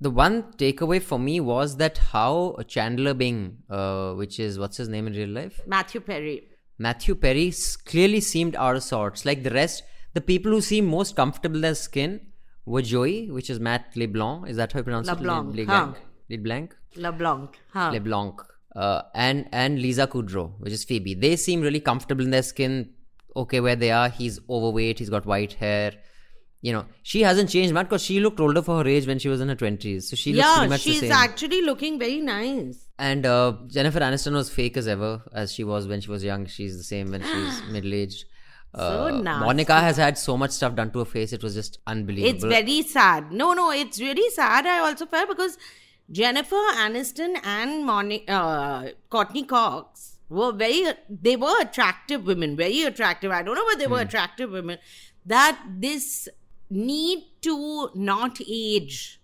the 0.00 0.10
one 0.10 0.42
takeaway 0.54 1.00
for 1.00 1.18
me 1.18 1.38
was 1.38 1.76
that 1.76 1.98
how 1.98 2.56
Chandler 2.66 3.14
Bing, 3.14 3.58
uh, 3.70 4.14
which 4.14 4.40
is 4.40 4.58
what's 4.58 4.76
his 4.76 4.88
name 4.88 5.06
in 5.06 5.12
real 5.12 5.28
life, 5.28 5.60
Matthew 5.66 6.00
Perry. 6.00 6.48
Matthew 6.78 7.14
Perry 7.14 7.52
clearly 7.84 8.20
seemed 8.20 8.56
out 8.56 8.76
of 8.76 8.82
sorts. 8.82 9.24
Like 9.24 9.42
the 9.42 9.50
rest, 9.50 9.82
the 10.14 10.20
people 10.20 10.52
who 10.52 10.60
seemed 10.60 10.88
most 10.88 11.16
comfortable 11.16 11.56
in 11.56 11.62
their 11.62 11.74
skin 11.74 12.20
were 12.64 12.82
Joey, 12.82 13.30
which 13.30 13.50
is 13.50 13.60
Matt 13.60 13.86
LeBlanc. 13.96 14.48
Is 14.48 14.56
that 14.56 14.72
how 14.72 14.80
you 14.80 14.84
pronounce 14.84 15.08
LeBlanc, 15.08 15.58
it? 15.58 15.66
huh. 15.68 15.92
LeBlanc. 16.28 16.74
LeBlanc. 16.96 17.58
Huh. 17.72 17.90
LeBlanc. 17.92 18.40
Uh, 18.74 19.02
and 19.14 19.48
and 19.52 19.80
Lisa 19.80 20.06
Kudrow, 20.06 20.52
which 20.58 20.72
is 20.72 20.84
Phoebe. 20.84 21.14
They 21.14 21.36
seem 21.36 21.60
really 21.60 21.80
comfortable 21.80 22.24
in 22.24 22.30
their 22.30 22.42
skin. 22.42 22.90
Okay, 23.36 23.60
where 23.60 23.76
they 23.76 23.90
are. 23.90 24.08
He's 24.08 24.40
overweight. 24.48 24.98
He's 24.98 25.10
got 25.10 25.26
white 25.26 25.54
hair. 25.54 25.92
You 26.62 26.72
know, 26.72 26.86
she 27.02 27.22
hasn't 27.22 27.50
changed 27.50 27.74
much 27.74 27.86
because 27.86 28.02
she 28.02 28.20
looked 28.20 28.38
older 28.40 28.62
for 28.62 28.78
her 28.82 28.88
age 28.88 29.06
when 29.06 29.18
she 29.18 29.28
was 29.28 29.40
in 29.40 29.48
her 29.48 29.54
twenties. 29.54 30.08
So 30.08 30.16
she 30.16 30.32
looks 30.32 30.46
yeah, 30.46 30.54
pretty 30.54 30.70
much 30.70 30.84
the 30.84 30.92
same. 30.92 31.10
Yeah, 31.10 31.16
she's 31.16 31.30
actually 31.30 31.62
looking 31.62 31.98
very 31.98 32.20
nice. 32.20 32.86
And 33.08 33.26
uh, 33.26 33.54
Jennifer 33.76 34.00
Aniston 34.08 34.34
was 34.40 34.48
fake 34.56 34.76
as 34.76 34.86
ever, 34.94 35.10
as 35.32 35.52
she 35.52 35.64
was 35.64 35.86
when 35.92 36.00
she 36.04 36.10
was 36.10 36.22
young. 36.26 36.46
She's 36.56 36.76
the 36.82 36.84
same 36.84 37.10
when 37.14 37.22
she's 37.30 37.62
middle 37.76 37.94
aged. 38.00 38.24
Uh, 38.74 39.10
nasty. 39.22 39.44
Monica 39.44 39.78
has 39.86 39.96
had 40.02 40.16
so 40.16 40.36
much 40.42 40.52
stuff 40.58 40.76
done 40.76 40.90
to 40.92 41.00
her 41.00 41.04
face; 41.14 41.32
it 41.38 41.42
was 41.42 41.54
just 41.60 41.78
unbelievable. 41.94 42.34
It's 42.34 42.44
very 42.44 42.82
sad. 42.82 43.32
No, 43.40 43.52
no, 43.54 43.70
it's 43.72 44.00
really 44.00 44.28
sad. 44.36 44.66
I 44.74 44.78
also 44.86 45.06
felt 45.14 45.28
because 45.32 45.58
Jennifer 46.20 46.62
Aniston 46.84 47.36
and 47.56 47.84
Moni- 47.90 48.24
uh, 48.28 48.90
Courteney 49.10 49.42
Cox 49.44 50.18
were 50.28 50.52
very, 50.52 50.84
they 51.10 51.36
were 51.36 51.60
attractive 51.60 52.24
women, 52.24 52.56
very 52.56 52.82
attractive. 52.92 53.30
I 53.30 53.42
don't 53.42 53.56
know 53.60 53.64
whether 53.66 53.80
they 53.80 53.92
were 53.96 53.98
Hmm. 54.04 54.08
attractive 54.08 54.50
women. 54.60 54.78
That 55.26 55.60
this 55.86 56.28
need 56.70 57.24
to 57.42 57.90
not 57.94 58.40
age, 58.48 59.20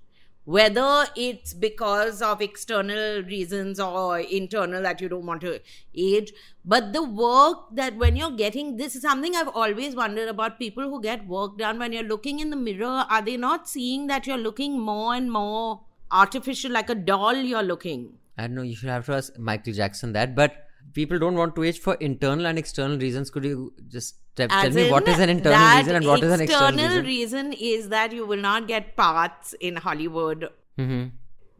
whether 0.48 1.04
it's 1.14 1.52
because 1.52 2.22
of 2.22 2.40
external 2.40 3.22
reasons 3.24 3.78
or 3.78 4.20
internal 4.20 4.82
that 4.82 4.98
you 4.98 5.06
don't 5.06 5.26
want 5.26 5.42
to 5.42 5.60
age, 5.94 6.32
but 6.64 6.94
the 6.94 7.02
work 7.02 7.58
that 7.72 7.94
when 7.96 8.16
you're 8.16 8.30
getting 8.30 8.78
this 8.78 8.96
is 8.96 9.02
something 9.02 9.36
I've 9.36 9.48
always 9.48 9.94
wondered 9.94 10.30
about 10.30 10.58
people 10.58 10.84
who 10.84 11.02
get 11.02 11.26
work 11.26 11.58
done 11.58 11.78
when 11.78 11.92
you're 11.92 12.02
looking 12.02 12.40
in 12.40 12.48
the 12.48 12.56
mirror, 12.56 13.04
are 13.10 13.20
they 13.20 13.36
not 13.36 13.68
seeing 13.68 14.06
that 14.06 14.26
you're 14.26 14.38
looking 14.38 14.80
more 14.80 15.14
and 15.14 15.30
more 15.30 15.80
artificial, 16.10 16.72
like 16.72 16.88
a 16.88 16.94
doll 16.94 17.36
you're 17.36 17.62
looking? 17.62 18.14
I 18.38 18.46
don't 18.46 18.54
know. 18.54 18.62
You 18.62 18.74
should 18.74 18.88
have 18.88 19.04
to 19.06 19.16
ask 19.16 19.38
Michael 19.38 19.74
Jackson 19.74 20.14
that. 20.14 20.34
But 20.34 20.67
people 20.94 21.18
don't 21.18 21.34
want 21.34 21.54
to 21.56 21.64
age 21.64 21.78
for 21.80 21.94
internal 21.94 22.46
and 22.46 22.58
external 22.58 22.98
reasons. 22.98 23.30
Could 23.30 23.44
you 23.44 23.72
just 23.88 24.16
te- 24.36 24.46
tell 24.46 24.70
me 24.70 24.90
what 24.90 25.06
is 25.08 25.18
an 25.18 25.28
internal 25.28 25.76
reason 25.76 25.96
and 25.96 26.06
what 26.06 26.22
is 26.22 26.32
an 26.32 26.40
external 26.40 26.70
reason? 26.72 26.84
external 26.84 27.06
reason? 27.06 27.52
is 27.52 27.88
that 27.90 28.12
you 28.12 28.26
will 28.26 28.38
not 28.50 28.68
get 28.68 28.96
parts 28.96 29.54
in 29.60 29.76
Hollywood. 29.76 30.48
Mhm. 30.78 31.10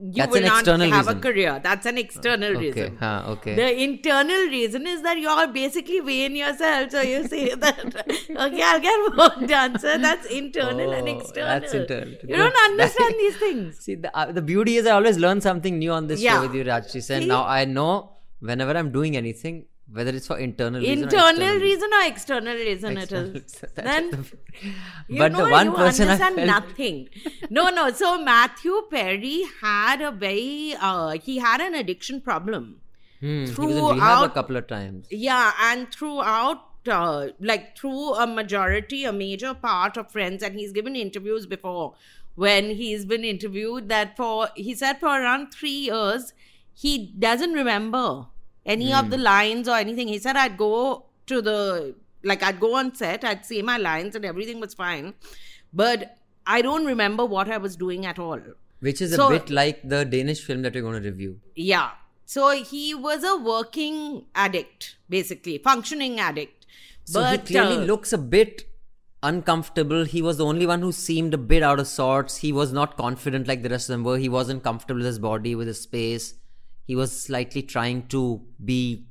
You 0.00 0.12
That's 0.22 0.30
will 0.32 0.42
not 0.42 0.64
have 0.64 0.80
reason. 0.80 1.16
a 1.16 1.20
career. 1.20 1.60
That's 1.60 1.84
an 1.84 1.98
external 1.98 2.56
Okay. 2.56 2.66
reason. 2.66 2.96
Huh, 3.00 3.22
okay. 3.30 3.54
The 3.56 3.82
internal 3.82 4.42
reason 4.52 4.86
is 4.86 5.02
that 5.02 5.18
you're 5.18 5.48
basically 5.48 6.00
weighing 6.00 6.36
yourself. 6.36 6.92
So 6.92 7.00
you 7.00 7.26
say 7.26 7.52
that, 7.64 7.96
okay, 8.30 8.62
I'll 8.62 8.78
get 8.80 9.16
work 9.16 9.48
done. 9.48 9.76
So 9.80 9.98
that's 9.98 10.26
internal 10.26 10.92
and 10.92 11.08
Oh, 11.08 11.18
external. 11.18 11.48
that's 11.48 11.74
internal. 11.74 12.14
You 12.28 12.36
don't 12.36 12.54
understand 12.68 13.14
these 13.18 13.36
things. 13.38 13.80
See, 13.80 13.96
the, 13.96 14.16
uh, 14.16 14.30
the 14.30 14.40
beauty 14.40 14.76
is 14.76 14.86
I 14.86 14.92
always 14.92 15.18
learn 15.18 15.40
something 15.40 15.80
new 15.80 15.90
on 15.90 16.06
this 16.06 16.20
Yeah. 16.20 16.36
show 16.36 16.42
with 16.46 16.54
you, 16.54 16.62
Rajshi. 16.62 16.94
And 17.10 17.22
See? 17.24 17.26
now 17.26 17.44
I 17.44 17.64
know 17.64 18.17
whenever 18.40 18.76
I'm 18.76 18.90
doing 18.92 19.16
anything, 19.16 19.66
whether 19.90 20.10
it's 20.10 20.26
for 20.26 20.38
internal 20.38 20.80
reason 20.80 20.98
or 20.98 21.02
internal 21.04 21.28
external 21.30 21.60
reason 21.60 21.90
or 21.98 22.06
external 22.06 22.54
reason 22.54 22.96
it 22.98 23.02
External- 23.04 23.36
is. 23.36 23.64
that's 23.74 23.82
Then 23.90 24.10
the- 24.10 24.38
you 25.08 25.18
but 25.18 25.32
know, 25.32 25.44
the 25.46 25.50
one 25.50 25.66
you 25.66 25.72
person 25.72 26.08
I 26.08 26.12
understand 26.12 26.34
felt 26.36 26.46
nothing. 26.46 27.08
No, 27.50 27.68
no. 27.70 27.90
So 27.92 28.22
Matthew 28.22 28.82
Perry 28.90 29.44
had 29.62 30.02
a 30.02 30.10
very 30.10 30.74
uh, 30.80 31.12
he 31.12 31.38
had 31.38 31.60
an 31.60 31.74
addiction 31.74 32.20
problem. 32.20 32.80
Hmm, 33.20 33.44
he 33.46 33.50
was 33.50 33.58
in 33.58 33.84
rehab 33.94 34.30
a 34.30 34.32
couple 34.34 34.56
of 34.56 34.66
times. 34.68 35.06
Yeah, 35.10 35.52
and 35.60 35.92
throughout, 35.92 36.62
uh, 36.86 37.28
like 37.40 37.76
through 37.76 38.14
a 38.14 38.26
majority, 38.28 39.02
a 39.04 39.12
major 39.12 39.54
part 39.54 39.96
of 39.96 40.12
Friends, 40.12 40.42
and 40.42 40.54
he's 40.54 40.70
given 40.72 40.94
interviews 40.94 41.44
before 41.46 41.94
when 42.36 42.70
he's 42.70 43.04
been 43.04 43.24
interviewed 43.24 43.88
that 43.88 44.16
for 44.16 44.48
he 44.54 44.72
said 44.72 45.00
for 45.00 45.08
around 45.08 45.50
three 45.52 45.70
years 45.90 46.32
he 46.80 47.12
doesn't 47.26 47.54
remember 47.60 48.26
any 48.64 48.92
of 48.92 49.10
the 49.10 49.18
lines 49.18 49.68
or 49.68 49.76
anything. 49.76 50.08
He 50.08 50.18
said 50.18 50.36
I'd 50.36 50.56
go 50.56 51.06
to 51.26 51.42
the 51.42 51.94
like 52.22 52.42
I'd 52.42 52.60
go 52.60 52.76
on 52.76 52.94
set, 52.94 53.24
I'd 53.24 53.44
say 53.44 53.62
my 53.62 53.78
lines, 53.78 54.14
and 54.14 54.24
everything 54.24 54.60
was 54.60 54.74
fine, 54.74 55.14
but 55.72 56.16
I 56.46 56.62
don't 56.62 56.86
remember 56.86 57.24
what 57.24 57.50
I 57.50 57.58
was 57.58 57.76
doing 57.76 58.06
at 58.06 58.18
all. 58.18 58.40
Which 58.80 59.02
is 59.02 59.14
So- 59.14 59.26
a 59.26 59.38
bit 59.38 59.50
like 59.50 59.80
the 59.88 60.04
Danish 60.04 60.44
film 60.44 60.62
that 60.62 60.74
we're 60.74 60.82
going 60.82 61.02
to 61.02 61.10
review. 61.10 61.40
Yeah. 61.56 61.90
So 62.24 62.50
he 62.70 62.94
was 62.94 63.24
a 63.24 63.36
working 63.36 64.24
addict, 64.34 64.96
basically, 65.08 65.58
functioning 65.58 66.20
addict. 66.20 66.66
So 67.04 67.20
but 67.20 67.48
he 67.48 67.54
clearly 67.54 67.76
uh, 67.78 67.86
looks 67.92 68.12
a 68.12 68.18
bit 68.18 68.64
uncomfortable. 69.22 70.04
He 70.04 70.20
was 70.22 70.36
the 70.36 70.44
only 70.44 70.66
one 70.66 70.82
who 70.82 70.92
seemed 70.92 71.34
a 71.34 71.38
bit 71.38 71.62
out 71.62 71.80
of 71.80 71.86
sorts. 71.86 72.36
He 72.38 72.52
was 72.52 72.72
not 72.72 72.96
confident 72.96 73.48
like 73.48 73.62
the 73.62 73.70
rest 73.70 73.88
of 73.88 73.94
them 73.94 74.04
were. 74.04 74.18
He 74.18 74.28
wasn't 74.28 74.62
comfortable 74.62 74.98
with 74.98 75.06
his 75.06 75.18
body, 75.18 75.54
with 75.54 75.68
his 75.68 75.80
space. 75.80 76.34
He 76.88 76.96
was 76.96 77.14
slightly 77.22 77.62
trying 77.76 77.98
to 78.16 78.20
be, 78.72 79.06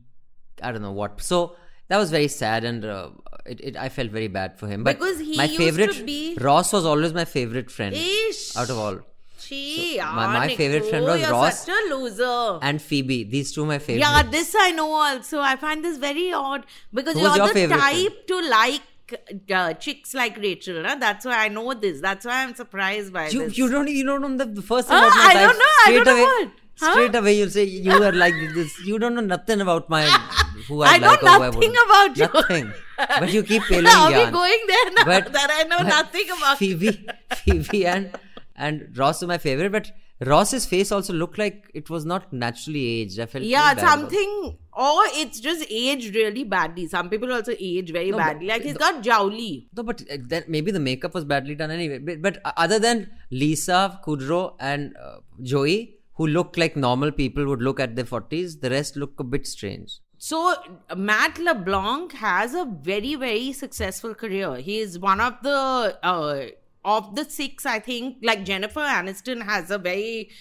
I 0.62 0.72
don't 0.74 0.82
know 0.82 0.92
what. 1.02 1.22
So 1.22 1.56
that 1.90 1.98
was 2.04 2.10
very 2.12 2.28
sad, 2.28 2.64
and 2.70 2.84
uh, 2.84 3.10
it, 3.46 3.62
it, 3.72 3.78
I 3.78 3.90
felt 3.98 4.10
very 4.12 4.28
bad 4.40 4.58
for 4.62 4.68
him. 4.72 4.84
But 4.84 4.98
Because 5.00 5.20
he 5.20 5.38
my 5.38 5.48
favorite 5.48 6.00
be- 6.06 6.38
Ross 6.48 6.74
was 6.78 6.86
always 6.94 7.14
my 7.14 7.26
favorite 7.34 7.70
friend 7.76 7.96
Ish. 7.96 8.42
out 8.58 8.70
of 8.72 8.78
all, 8.86 8.98
Gee, 9.46 9.98
my- 10.00 10.26
my 10.40 10.48
Nico, 10.48 10.58
favorite 10.58 10.90
friend 10.90 11.06
was 11.06 11.22
you're 11.22 11.30
Ross. 11.32 11.60
Such 11.66 11.76
a 11.76 11.94
loser. 11.94 12.60
and 12.72 12.82
Phoebe. 12.82 13.24
These 13.36 13.54
two 13.54 13.66
my 13.74 13.80
favorite. 13.80 14.02
yeah, 14.02 14.24
this 14.24 14.54
I 14.68 14.72
know 14.72 14.92
also. 14.92 15.40
I 15.40 15.56
find 15.56 15.86
this 15.86 15.98
very 16.10 16.28
odd 16.34 16.66
because 16.94 17.14
Who 17.14 17.22
you're 17.22 17.38
your 17.38 17.54
the 17.54 17.68
type 17.68 18.28
to 18.28 18.42
like 18.50 18.82
uh, 19.54 19.74
chicks 19.76 20.14
like 20.16 20.36
Rachel. 20.38 20.84
Huh? 20.84 20.96
That's 21.00 21.26
why 21.26 21.46
I 21.46 21.48
know 21.50 21.74
this. 21.76 22.02
That's 22.02 22.26
why 22.26 22.44
I'm 22.44 22.56
surprised 22.56 23.14
by 23.14 23.30
You, 23.30 23.46
this. 23.46 23.58
you 23.58 23.70
don't 23.70 23.88
you 23.88 24.04
don't 24.04 24.22
know 24.22 24.36
the, 24.46 24.52
the 24.62 24.62
first 24.64 24.88
thing 24.90 24.98
Huh? 24.98 25.06
about 25.08 25.16
my 25.16 25.30
I 25.30 25.44
don't 25.46 25.60
know, 25.66 25.76
I 25.86 25.92
don't 25.92 26.06
know 26.14 26.24
what. 26.24 26.52
Huh? 26.80 26.92
Straight 26.94 27.16
away 27.16 27.38
you'll 27.38 27.50
say 27.50 27.64
you 27.64 27.92
are 27.92 28.12
like 28.12 28.36
this. 28.54 28.80
You 28.86 29.00
don't 29.00 29.16
know 29.16 29.22
nothing 29.22 29.62
about 29.62 29.90
my 29.90 30.04
who 30.68 30.82
I, 30.84 30.96
I 30.96 30.98
like 30.98 31.24
I 31.24 31.38
nothing 31.40 31.76
about 31.86 32.18
you. 32.18 32.28
Nothing. 32.34 32.74
But 32.98 33.34
you 33.34 33.44
keep 33.44 33.64
peeling 33.64 33.88
Are 33.96 34.10
we 34.10 34.16
yarn. 34.18 34.32
going 34.34 34.60
there 34.68 34.92
now 34.98 35.04
But- 35.06 35.32
that 35.34 35.50
I 35.52 35.64
know 35.64 35.80
nothing 35.88 36.30
about 36.38 36.58
Phoebe, 36.60 37.08
Phoebe 37.44 37.86
and 37.88 38.12
and 38.56 38.96
Ross 38.98 39.24
are 39.24 39.28
my 39.28 39.38
favorite. 39.40 39.72
But 39.72 39.92
Ross's 40.26 40.66
face 40.66 40.92
also 40.92 41.14
looked 41.14 41.38
like 41.38 41.70
it 41.76 41.90
was 41.92 42.04
not 42.04 42.32
naturally 42.34 42.84
aged. 43.02 43.20
I 43.20 43.28
felt 43.28 43.44
Yeah, 43.44 43.66
very 43.66 43.76
bad 43.76 43.84
about 43.84 43.98
it. 43.98 44.00
something, 44.02 44.58
or 44.74 45.02
it's 45.24 45.40
just 45.40 45.64
aged 45.70 46.16
really 46.16 46.44
badly. 46.44 46.88
Some 46.88 47.10
people 47.12 47.32
also 47.32 47.54
age 47.60 47.92
very 47.92 48.10
No, 48.10 48.18
but 48.18 48.24
badly. 48.26 48.48
Like 48.48 48.64
he's 48.64 48.74
the- 48.74 48.80
got 48.80 49.04
jowly. 49.04 49.68
No, 49.78 49.84
but 49.84 50.02
uh, 50.12 50.18
then 50.20 50.44
maybe 50.48 50.72
the 50.72 50.80
makeup 50.80 51.14
was 51.14 51.24
badly 51.24 51.54
done 51.54 51.70
anyway. 51.70 52.00
But, 52.00 52.22
but 52.24 52.42
other 52.58 52.80
than 52.80 53.12
Lisa, 53.30 54.00
Kudrow, 54.04 54.56
and 54.60 54.96
uh, 54.98 55.18
Joey, 55.44 55.97
who 56.18 56.28
look 56.28 56.58
like 56.58 56.76
normal 56.76 57.12
people 57.12 57.46
would 57.46 57.62
look 57.62 57.80
at 57.80 57.96
their 57.96 58.06
40s, 58.06 58.60
the 58.62 58.70
rest 58.70 58.96
look 58.96 59.20
a 59.20 59.24
bit 59.24 59.48
strange. 59.48 60.00
So 60.18 60.56
Matt 60.96 61.38
LeBlanc 61.38 62.12
has 62.14 62.56
a 62.56 62.66
very 62.66 63.14
very 63.16 63.54
successful 63.54 64.16
career. 64.16 64.56
He 64.56 64.80
is 64.80 64.98
one 64.98 65.22
of 65.22 65.36
the 65.44 65.98
uh, 66.02 66.48
of 66.84 67.16
the 67.16 67.26
six. 67.26 67.68
I 67.68 67.80
think 67.80 68.18
like 68.24 68.44
Jennifer 68.44 68.80
Aniston 68.80 69.44
has 69.44 69.70
a 69.70 69.78
very. 69.78 70.32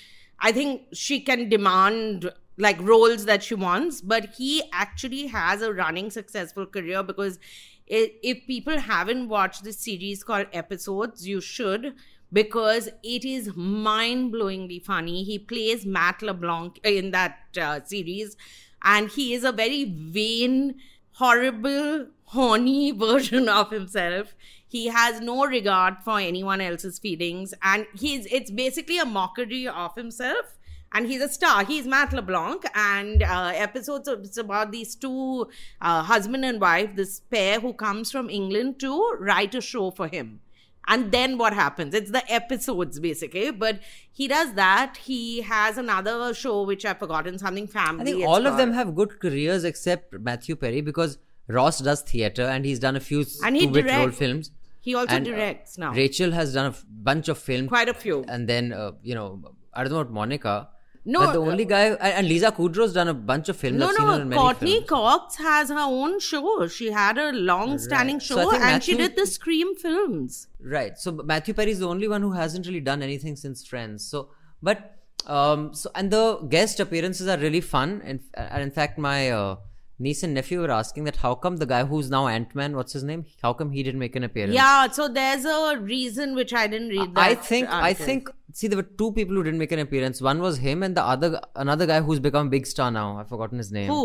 I 0.41 0.53
think 0.53 0.83
she 0.93 1.21
can 1.21 1.49
demand 1.51 2.31
like 2.57 2.81
roles 2.81 3.27
that 3.27 3.43
she 3.43 3.55
wants, 3.55 4.01
but 4.01 4.35
he 4.39 4.63
actually 4.73 5.27
has 5.27 5.61
a 5.61 5.75
running 5.75 6.11
successful 6.11 6.65
career 6.65 7.03
because 7.03 7.39
if 7.87 8.47
people 8.47 8.79
haven't 8.79 9.29
watched 9.29 9.63
this 9.63 9.79
series 9.79 10.25
called 10.25 10.47
Episodes, 10.53 11.29
you 11.29 11.41
should 11.41 11.95
because 12.33 12.89
it 13.03 13.25
is 13.25 13.55
mind-blowingly 13.55 14.85
funny. 14.85 15.23
He 15.25 15.39
plays 15.39 15.87
Matt 15.87 16.23
LeBlanc 16.23 16.81
in 16.85 17.11
that 17.13 17.39
uh, 17.61 17.81
series, 17.85 18.37
and 18.83 19.09
he 19.11 19.35
is 19.35 19.45
a 19.45 19.53
very 19.53 19.85
vain, 19.85 20.77
horrible, 21.13 22.07
horny 22.25 22.91
version 23.07 23.49
of 23.49 23.71
himself. 23.71 24.35
He 24.69 24.89
has 24.89 25.21
no 25.21 25.47
regard 25.47 25.99
for 26.05 26.19
anyone 26.19 26.61
else's 26.61 26.99
feelings, 26.99 27.55
and 27.63 27.87
he's 27.95 28.27
it's 28.27 28.51
basically 28.51 28.99
a 28.99 29.05
mockery 29.05 29.69
of 29.69 29.95
himself. 29.95 30.53
And 30.93 31.09
he's 31.09 31.21
a 31.21 31.29
star. 31.29 31.65
He's 31.65 31.87
Matt 31.87 32.13
LeBlanc, 32.13 32.65
and 32.75 33.23
uh, 33.23 33.53
episodes 33.55 34.09
of, 34.09 34.21
it's 34.21 34.39
about 34.39 34.71
these 34.71 34.95
two 34.95 35.49
uh, 35.83 36.03
husband 36.05 36.45
and 36.45 36.61
wife, 36.61 36.95
this 36.95 37.21
pair 37.21 37.61
who 37.61 37.75
comes 37.75 38.11
from 38.11 38.31
England 38.31 38.79
to 38.81 39.17
write 39.19 39.55
a 39.57 39.61
show 39.61 39.91
for 39.91 40.07
him 40.07 40.41
and 40.89 41.11
then 41.13 41.37
what 41.39 41.53
happens 41.53 41.95
it's 41.95 42.11
the 42.17 42.23
episodes 42.33 42.99
basically 43.01 43.51
but 43.51 43.79
he 44.13 44.29
does 44.29 44.53
that 44.55 44.97
he 45.09 45.41
has 45.43 45.79
another 45.79 46.33
show 46.35 46.63
which 46.71 46.85
i've 46.85 46.99
forgotten 46.99 47.39
something 47.39 47.67
family 47.67 48.03
I 48.03 48.05
think 48.17 48.29
all 48.35 48.47
of 48.47 48.57
them 48.57 48.73
have 48.73 48.95
good 48.95 49.19
careers 49.21 49.65
except 49.65 50.13
Matthew 50.29 50.57
Perry 50.57 50.81
because 50.81 51.19
Ross 51.49 51.79
does 51.81 52.03
theatre 52.03 52.47
and 52.55 52.65
he's 52.65 52.79
done 52.79 52.97
a 52.97 53.01
few 53.09 53.25
And 53.45 53.57
he 53.57 53.67
two-bit 53.67 53.85
role 53.87 53.99
directs. 54.07 54.19
films. 54.19 54.51
he 54.81 54.95
also 54.95 55.15
And, 55.17 55.27
uh, 55.27 55.31
directs 55.31 55.77
now 55.79 55.93
Rachel 55.93 56.33
has 56.33 56.55
done 56.55 56.67
a 56.67 56.75
f- 56.77 56.85
bunch 57.11 57.29
of 57.29 57.39
films. 57.39 57.69
quite 57.69 57.89
a 57.89 57.95
few 57.95 58.25
And 58.29 58.49
then, 58.49 58.73
uh, 58.73 58.93
you 59.03 59.15
know, 59.15 59.29
I 59.73 59.85
don't 59.85 59.93
know 59.93 60.01
about 60.01 60.13
Monica. 60.13 60.69
No, 61.09 61.21
but 61.21 61.33
the 61.35 61.41
uh, 61.41 61.47
only 61.47 61.65
guy, 61.65 61.85
and, 61.95 62.29
Lisa 62.29 62.51
Kudrow's 62.51 62.93
done 62.93 63.07
a 63.07 63.15
bunch 63.15 63.49
of 63.49 63.57
films. 63.57 63.79
no 63.79 63.89
I've 63.89 63.95
seen 63.95 64.07
her 64.09 64.21
in 64.23 64.29
no 64.29 64.37
courteney 64.37 64.83
cox 64.83 65.37
has 65.37 65.69
her 65.69 65.79
own 65.79 66.19
show 66.19 66.67
she 66.67 66.91
had 66.91 67.17
a 67.17 67.31
long 67.33 67.79
standing 67.79 68.17
Right. 68.17 68.23
Show 68.23 68.51
think 68.51 68.65
and 68.65 68.83
she 68.83 68.97
did 68.97 69.15
the 69.15 69.27
scream 69.27 69.77
films 69.77 70.49
Right. 70.67 70.99
So 70.99 71.13
Matthew 71.13 71.55
Perry 71.55 71.71
is 71.71 71.79
the 71.79 71.89
only 71.89 72.09
one 72.09 72.23
who 72.23 72.33
hasn't 72.33 72.67
really 72.67 72.81
done 72.81 73.03
anything 73.03 73.37
since 73.37 73.65
Friends. 73.65 74.05
So, 74.05 74.31
but 74.61 74.97
um, 75.27 75.75
so 75.75 75.91
and 75.95 76.11
the 76.11 76.39
guest 76.49 76.81
appearances 76.81 77.29
are 77.29 77.39
really 77.39 77.61
fun. 77.61 78.03
And, 78.05 78.21
and 78.35 78.63
in 78.63 78.71
fact, 78.73 78.99
my 78.99 79.31
uh, 79.31 79.57
niece 80.01 80.25
and 80.25 80.35
nephew 80.35 80.61
were 80.61 80.71
asking 80.71 81.05
that 81.05 81.17
how 81.17 81.35
come 81.37 81.59
the 81.59 81.67
guy 81.67 81.85
who's 81.85 82.11
now 82.11 82.27
Ant 82.27 82.55
Man, 82.55 82.75
what's 82.75 82.93
his 82.93 83.05
name? 83.05 83.27
How 83.43 83.53
come 83.53 83.71
he 83.71 83.83
didn't 83.83 84.01
make 84.01 84.17
an 84.17 84.25
appearance? 84.25 84.55
yeah 84.55 84.91
so 84.91 85.09
there's 85.09 85.45
a 85.45 85.79
reason 85.79 86.35
which 86.35 86.53
i 86.53 86.67
didn't 86.67 86.89
read 86.89 87.15
that 87.15 87.21
I 87.21 87.35
think 87.35 87.69
I 87.71 87.95
think 87.95 88.29
see 88.59 88.69
there 88.73 88.79
were 88.83 88.91
two 89.01 89.13
people 89.17 89.35
who 89.37 89.43
didn't 89.47 89.63
make 89.63 89.73
an 89.77 89.81
appearance. 89.85 90.21
One 90.27 90.39
was 90.47 90.59
him, 90.67 90.83
and 90.89 90.97
the 90.99 91.05
other 91.15 91.31
another 91.65 91.87
guy 91.93 92.01
who's 92.07 92.21
become 92.27 92.47
a 92.53 92.55
big 92.59 92.67
star 92.75 92.91
now. 92.91 93.09
I've 93.19 93.29
forgotten 93.35 93.59
his 93.65 93.73
name. 93.79 93.91
who 93.95 94.05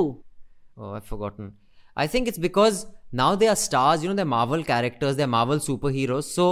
Oh, 0.78 0.94
I've 0.98 1.06
forgotten. 1.06 1.54
I 1.96 2.08
think 2.08 2.28
it's 2.28 2.38
because 2.50 2.86
now 3.12 3.30
they 3.36 3.48
are 3.54 3.56
stars. 3.56 4.04
You 4.04 4.10
know, 4.10 4.16
they're 4.20 4.34
Marvel 4.34 4.64
characters. 4.64 5.16
They're 5.18 5.34
Marvel 5.36 5.58
superheroes. 5.58 6.30
So 6.40 6.46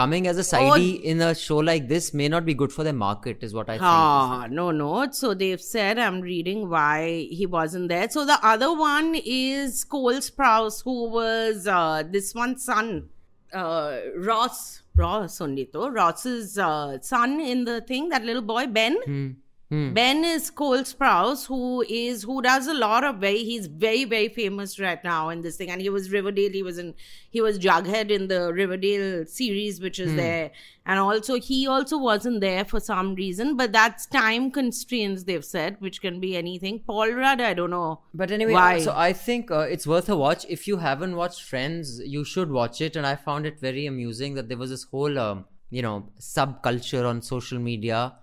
coming 0.00 0.26
as 0.30 0.38
a 0.42 0.44
sidey 0.44 0.90
in 1.12 1.20
a 1.26 1.34
show 1.34 1.58
like 1.58 1.88
this 1.88 2.14
may 2.20 2.28
not 2.34 2.46
be 2.46 2.54
good 2.62 2.72
for 2.72 2.84
their 2.88 2.96
market. 3.02 3.42
Is 3.48 3.54
what 3.58 3.68
I 3.68 3.74
think. 3.74 3.82
Ah, 3.82 4.46
no, 4.50 4.70
no. 4.70 5.10
So 5.10 5.34
they've 5.34 5.60
said, 5.60 5.98
I'm 6.06 6.20
reading 6.20 6.68
why 6.70 7.28
he 7.40 7.46
wasn't 7.46 7.88
there. 7.94 8.08
So 8.16 8.24
the 8.32 8.38
other 8.54 8.72
one 8.86 9.14
is 9.24 9.84
Cole 9.84 10.20
Sprouse, 10.30 10.82
who 10.84 10.96
was 11.18 11.66
uh, 11.66 12.02
this 12.18 12.34
one's 12.34 12.64
son, 12.64 13.08
uh, 13.52 13.98
Ross. 14.16 14.82
Ross 14.96 15.40
only 15.40 15.68
though. 15.72 15.88
Ross's 15.88 16.58
uh, 16.58 16.98
son 17.00 17.40
in 17.40 17.64
the 17.64 17.80
thing, 17.80 18.08
that 18.08 18.24
little 18.24 18.42
boy, 18.42 18.66
Ben. 18.66 19.36
Ben 19.70 20.24
is 20.24 20.48
Cole 20.48 20.78
Sprouse, 20.78 21.46
who 21.46 21.84
is 21.86 22.22
who 22.22 22.40
does 22.40 22.66
a 22.66 22.72
lot 22.72 23.04
of 23.04 23.16
very 23.16 23.44
he's 23.44 23.66
very, 23.66 24.04
very 24.04 24.28
famous 24.28 24.80
right 24.80 25.02
now 25.04 25.28
in 25.28 25.42
this 25.42 25.56
thing. 25.56 25.70
And 25.70 25.82
he 25.82 25.90
was 25.90 26.10
Riverdale, 26.10 26.52
he 26.52 26.62
was 26.62 26.78
in 26.78 26.94
he 27.30 27.42
was 27.42 27.58
Jughead 27.58 28.10
in 28.10 28.28
the 28.28 28.50
Riverdale 28.52 29.26
series, 29.26 29.78
which 29.80 29.98
is 29.98 30.14
there. 30.14 30.52
And 30.86 30.98
also 30.98 31.38
he 31.38 31.66
also 31.66 31.98
wasn't 31.98 32.40
there 32.40 32.64
for 32.64 32.80
some 32.80 33.14
reason, 33.14 33.58
but 33.58 33.72
that's 33.72 34.06
time 34.06 34.50
constraints, 34.50 35.24
they've 35.24 35.44
said, 35.44 35.76
which 35.80 36.00
can 36.00 36.18
be 36.18 36.34
anything. 36.34 36.80
Paul 36.80 37.12
Rudd, 37.12 37.42
I 37.42 37.52
don't 37.52 37.68
know. 37.68 38.00
But 38.14 38.30
anyway, 38.30 38.54
Why? 38.54 38.78
so 38.78 38.94
I 38.96 39.12
think 39.12 39.50
uh, 39.50 39.60
it's 39.60 39.86
worth 39.86 40.08
a 40.08 40.16
watch. 40.16 40.46
If 40.48 40.66
you 40.66 40.78
haven't 40.78 41.14
watched 41.14 41.42
Friends, 41.42 42.00
you 42.00 42.24
should 42.24 42.50
watch 42.50 42.80
it. 42.80 42.96
And 42.96 43.06
I 43.06 43.16
found 43.16 43.44
it 43.44 43.60
very 43.60 43.84
amusing 43.84 44.34
that 44.36 44.48
there 44.48 44.56
was 44.56 44.70
this 44.70 44.84
whole, 44.84 45.18
um, 45.18 45.44
you 45.68 45.82
know, 45.82 46.08
subculture 46.18 47.06
on 47.06 47.20
social 47.20 47.58
media 47.58 48.14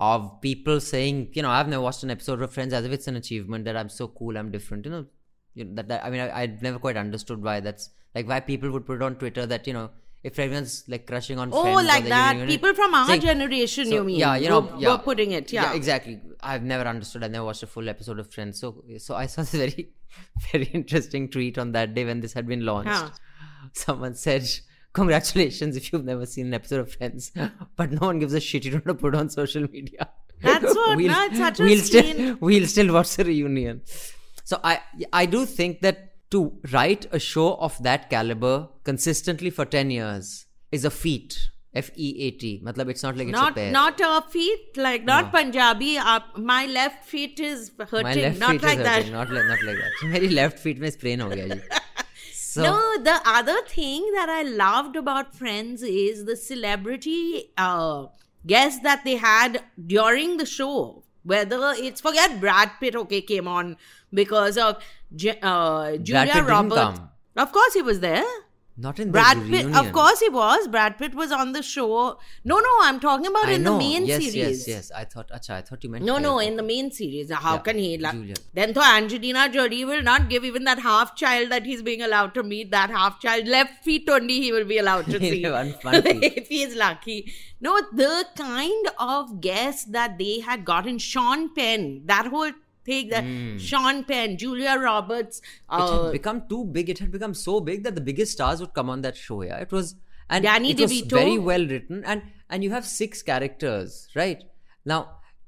of 0.00 0.40
people 0.40 0.80
saying, 0.80 1.30
you 1.34 1.42
know, 1.42 1.50
I've 1.50 1.68
never 1.68 1.82
watched 1.82 2.02
an 2.02 2.10
episode 2.10 2.42
of 2.42 2.52
Friends 2.52 2.72
as 2.72 2.84
if 2.84 2.92
it's 2.92 3.06
an 3.06 3.16
achievement 3.16 3.64
that 3.66 3.76
I'm 3.76 3.88
so 3.88 4.08
cool, 4.08 4.36
I'm 4.36 4.50
different. 4.50 4.84
You 4.86 4.90
know, 4.90 5.06
you 5.54 5.64
know 5.64 5.74
that, 5.74 5.88
that 5.88 6.04
I 6.04 6.10
mean, 6.10 6.20
I, 6.20 6.40
I've 6.42 6.62
never 6.62 6.78
quite 6.78 6.96
understood 6.96 7.42
why 7.42 7.60
that's 7.60 7.90
like 8.14 8.26
why 8.28 8.40
people 8.40 8.70
would 8.72 8.86
put 8.86 8.96
it 8.96 9.02
on 9.02 9.16
Twitter 9.16 9.46
that 9.46 9.66
you 9.66 9.72
know 9.72 9.90
if 10.24 10.38
everyone's 10.38 10.84
like 10.88 11.06
crushing 11.06 11.38
on 11.38 11.50
Oh, 11.52 11.74
like 11.74 12.06
that. 12.06 12.32
union, 12.36 12.48
People 12.48 12.72
from 12.74 12.94
our 12.94 13.06
saying- 13.06 13.20
generation, 13.20 13.84
so, 13.86 13.92
you 13.94 14.04
mean? 14.04 14.16
Yeah, 14.18 14.36
you 14.36 14.48
know, 14.48 14.60
were, 14.60 14.80
yeah. 14.80 14.92
were 14.92 14.98
putting 14.98 15.32
it. 15.32 15.52
Yeah. 15.52 15.74
exactly. 15.74 16.20
I've 16.40 16.62
never 16.62 16.88
understood. 16.88 17.22
I 17.22 17.28
never 17.28 17.44
watched 17.44 17.62
a 17.62 17.66
full 17.66 17.88
episode 17.88 18.18
of 18.18 18.32
Friends. 18.32 18.58
So, 18.58 18.82
so 18.98 19.14
I 19.14 19.26
saw 19.26 19.42
this 19.48 19.52
very, 19.52 19.90
very 20.50 20.64
interesting 20.72 21.28
tweet 21.28 21.58
on 21.58 21.72
that 21.72 21.94
day 21.94 22.04
when 22.06 22.20
this 22.20 22.32
had 22.32 22.46
been 22.46 22.64
launched. 22.64 22.88
Huh. 22.90 23.10
Someone 23.74 24.14
said, 24.14 24.48
congratulations 24.94 25.76
if 25.76 25.92
you've 25.92 26.04
never 26.04 26.24
seen 26.24 26.46
an 26.46 26.54
episode 26.54 26.80
of 26.80 26.92
Friends. 26.92 27.32
But 27.76 27.90
no 27.90 28.06
one 28.06 28.18
gives 28.20 28.32
a 28.32 28.40
shit. 28.40 28.64
You 28.64 28.70
don't 28.72 28.86
want 28.86 28.98
to 28.98 29.02
put 29.02 29.14
on 29.14 29.28
social 29.28 29.62
media. 29.70 30.08
That's 30.40 30.64
what. 30.64 30.96
we'll, 30.96 31.08
no, 31.08 31.24
it's 31.26 31.38
such 31.38 31.60
a 31.60 31.62
we'll 31.62 31.78
scene. 31.78 32.14
still 32.14 32.36
we'll 32.40 32.66
still 32.66 32.92
watch 32.94 33.16
the 33.16 33.24
reunion. 33.24 33.82
So 34.44 34.60
I 34.64 34.80
I 35.12 35.26
do 35.26 35.44
think 35.46 35.80
that 35.80 36.30
to 36.30 36.52
write 36.72 37.06
a 37.12 37.18
show 37.18 37.54
of 37.56 37.82
that 37.82 38.08
caliber 38.10 38.68
consistently 38.84 39.50
for 39.50 39.64
ten 39.64 39.90
years 39.90 40.46
is 40.72 40.84
a 40.84 40.90
feat. 40.90 41.50
F 41.74 41.90
E 41.96 42.08
A 42.26 42.30
T. 42.40 42.62
Matlab, 42.64 42.88
it's 42.90 43.02
not 43.02 43.16
like 43.16 43.26
it's 43.26 43.36
not, 43.36 43.50
a 43.50 43.54
pair. 43.54 43.72
Not 43.72 44.00
a 44.00 44.22
feet, 44.30 44.76
like 44.76 45.02
not 45.02 45.24
no. 45.24 45.30
Punjabi. 45.38 45.98
Uh, 45.98 46.20
my 46.36 46.66
left 46.66 47.04
feet 47.04 47.40
is 47.40 47.72
hurting. 47.78 48.02
My 48.04 48.14
left 48.14 48.38
not 48.38 48.52
feet 48.52 48.62
like 48.62 48.78
is 48.78 48.86
hurting, 48.86 49.12
that. 49.12 49.18
Not, 49.18 49.32
like, 49.32 49.46
not 49.46 49.64
like 49.64 49.76
that. 49.78 50.08
My 50.12 50.18
left 50.40 50.60
feet 50.60 50.80
is 50.80 50.94
sprain. 50.94 51.20
So 52.54 52.62
No, 52.62 52.98
the 53.02 53.20
other 53.26 53.62
thing 53.62 54.10
that 54.14 54.28
I 54.28 54.42
loved 54.42 54.94
about 54.96 55.34
Friends 55.34 55.82
is 55.82 56.24
the 56.24 56.36
celebrity 56.36 57.50
uh, 57.58 58.06
guests 58.46 58.80
that 58.84 59.02
they 59.04 59.16
had 59.16 59.62
during 59.94 60.36
the 60.36 60.46
show. 60.46 61.02
Whether 61.24 61.72
it's 61.76 62.00
forget 62.00 62.38
Brad 62.40 62.70
Pitt, 62.78 62.94
okay, 62.94 63.22
came 63.22 63.48
on 63.48 63.76
because 64.12 64.56
of 64.58 64.76
uh, 65.42 65.96
Julia 65.96 66.34
Roberts. 66.44 67.00
Of 67.36 67.50
course, 67.50 67.74
he 67.74 67.82
was 67.82 68.00
there. 68.00 68.24
Not 68.76 68.98
in 68.98 69.12
Brad 69.12 69.36
the 69.36 69.42
Pitt, 69.42 69.64
reunion. 69.66 69.74
of 69.76 69.92
course, 69.92 70.18
he 70.18 70.28
was. 70.28 70.66
Brad 70.68 70.98
Pitt 70.98 71.14
was 71.14 71.30
on 71.30 71.52
the 71.52 71.62
show. 71.62 72.18
No, 72.44 72.58
no, 72.58 72.70
I'm 72.82 72.98
talking 72.98 73.26
about 73.26 73.46
I 73.46 73.52
in 73.52 73.62
know. 73.62 73.72
the 73.74 73.78
main 73.78 74.04
yes, 74.04 74.18
series. 74.20 74.34
Yes, 74.34 74.48
yes, 74.58 74.68
yes. 74.68 74.90
I 74.90 75.04
thought. 75.04 75.28
Acha, 75.30 75.50
I 75.50 75.60
thought 75.62 75.84
you 75.84 75.90
meant. 75.90 76.04
No, 76.04 76.18
no, 76.18 76.40
in 76.40 76.56
the 76.56 76.62
main 76.62 76.90
series. 76.90 77.30
How 77.30 77.54
Yeah, 77.54 77.58
can 77.60 77.78
he? 77.78 77.98
la- 77.98 78.10
Julia. 78.12 78.34
Then, 78.52 78.72
though 78.72 78.82
Angelina 78.82 79.48
Jolie 79.48 79.84
will 79.84 80.02
not 80.02 80.28
give 80.28 80.44
even 80.44 80.64
that 80.64 80.80
half 80.80 81.14
child 81.14 81.50
that 81.50 81.64
he's 81.64 81.82
being 81.82 82.02
allowed 82.02 82.34
to 82.34 82.42
meet. 82.42 82.72
That 82.72 82.90
half 82.90 83.20
child, 83.20 83.46
left 83.46 83.84
feet 83.84 84.08
only, 84.08 84.40
he 84.40 84.50
will 84.50 84.64
be 84.64 84.78
allowed 84.78 85.06
to 85.06 85.18
see. 85.28 85.44
If 85.44 86.48
he 86.48 86.62
is 86.64 86.74
lucky. 86.74 87.32
No, 87.60 87.80
the 87.92 88.26
kind 88.36 88.88
of 88.98 89.40
guest 89.40 89.92
that 89.92 90.18
they 90.18 90.40
had 90.40 90.64
gotten, 90.64 90.98
Sean 90.98 91.54
Penn, 91.54 92.02
that 92.06 92.26
whole 92.26 92.50
thing, 92.84 93.08
that 93.10 93.24
Sean 93.60 94.04
Penn, 94.04 94.36
Julia 94.38 94.76
Roberts. 94.78 95.40
Hmm. 95.68 95.80
It 95.80 95.84
Uh, 95.84 96.02
had 96.04 96.12
become 96.12 96.42
too 96.48 96.64
big. 96.64 96.90
It 96.90 96.98
had 96.98 97.10
become 97.10 97.34
so 97.34 97.60
big 97.60 97.82
that 97.84 97.94
the 97.94 98.00
biggest 98.00 98.32
stars 98.32 98.60
would 98.60 98.74
come 98.74 98.90
on 98.90 99.02
that 99.02 99.16
show. 99.16 99.42
Yeah, 99.42 99.58
it 99.58 99.72
was 99.72 99.94
and 100.30 100.44
Danny 100.44 100.70
it 100.70 100.80
was 100.80 101.00
very 101.00 101.38
well 101.38 101.66
written, 101.66 102.02
and 102.04 102.22
and 102.50 102.64
you 102.64 102.70
have 102.70 102.86
six 102.86 103.22
characters, 103.22 104.08
right? 104.14 104.42
Now 104.84 105.00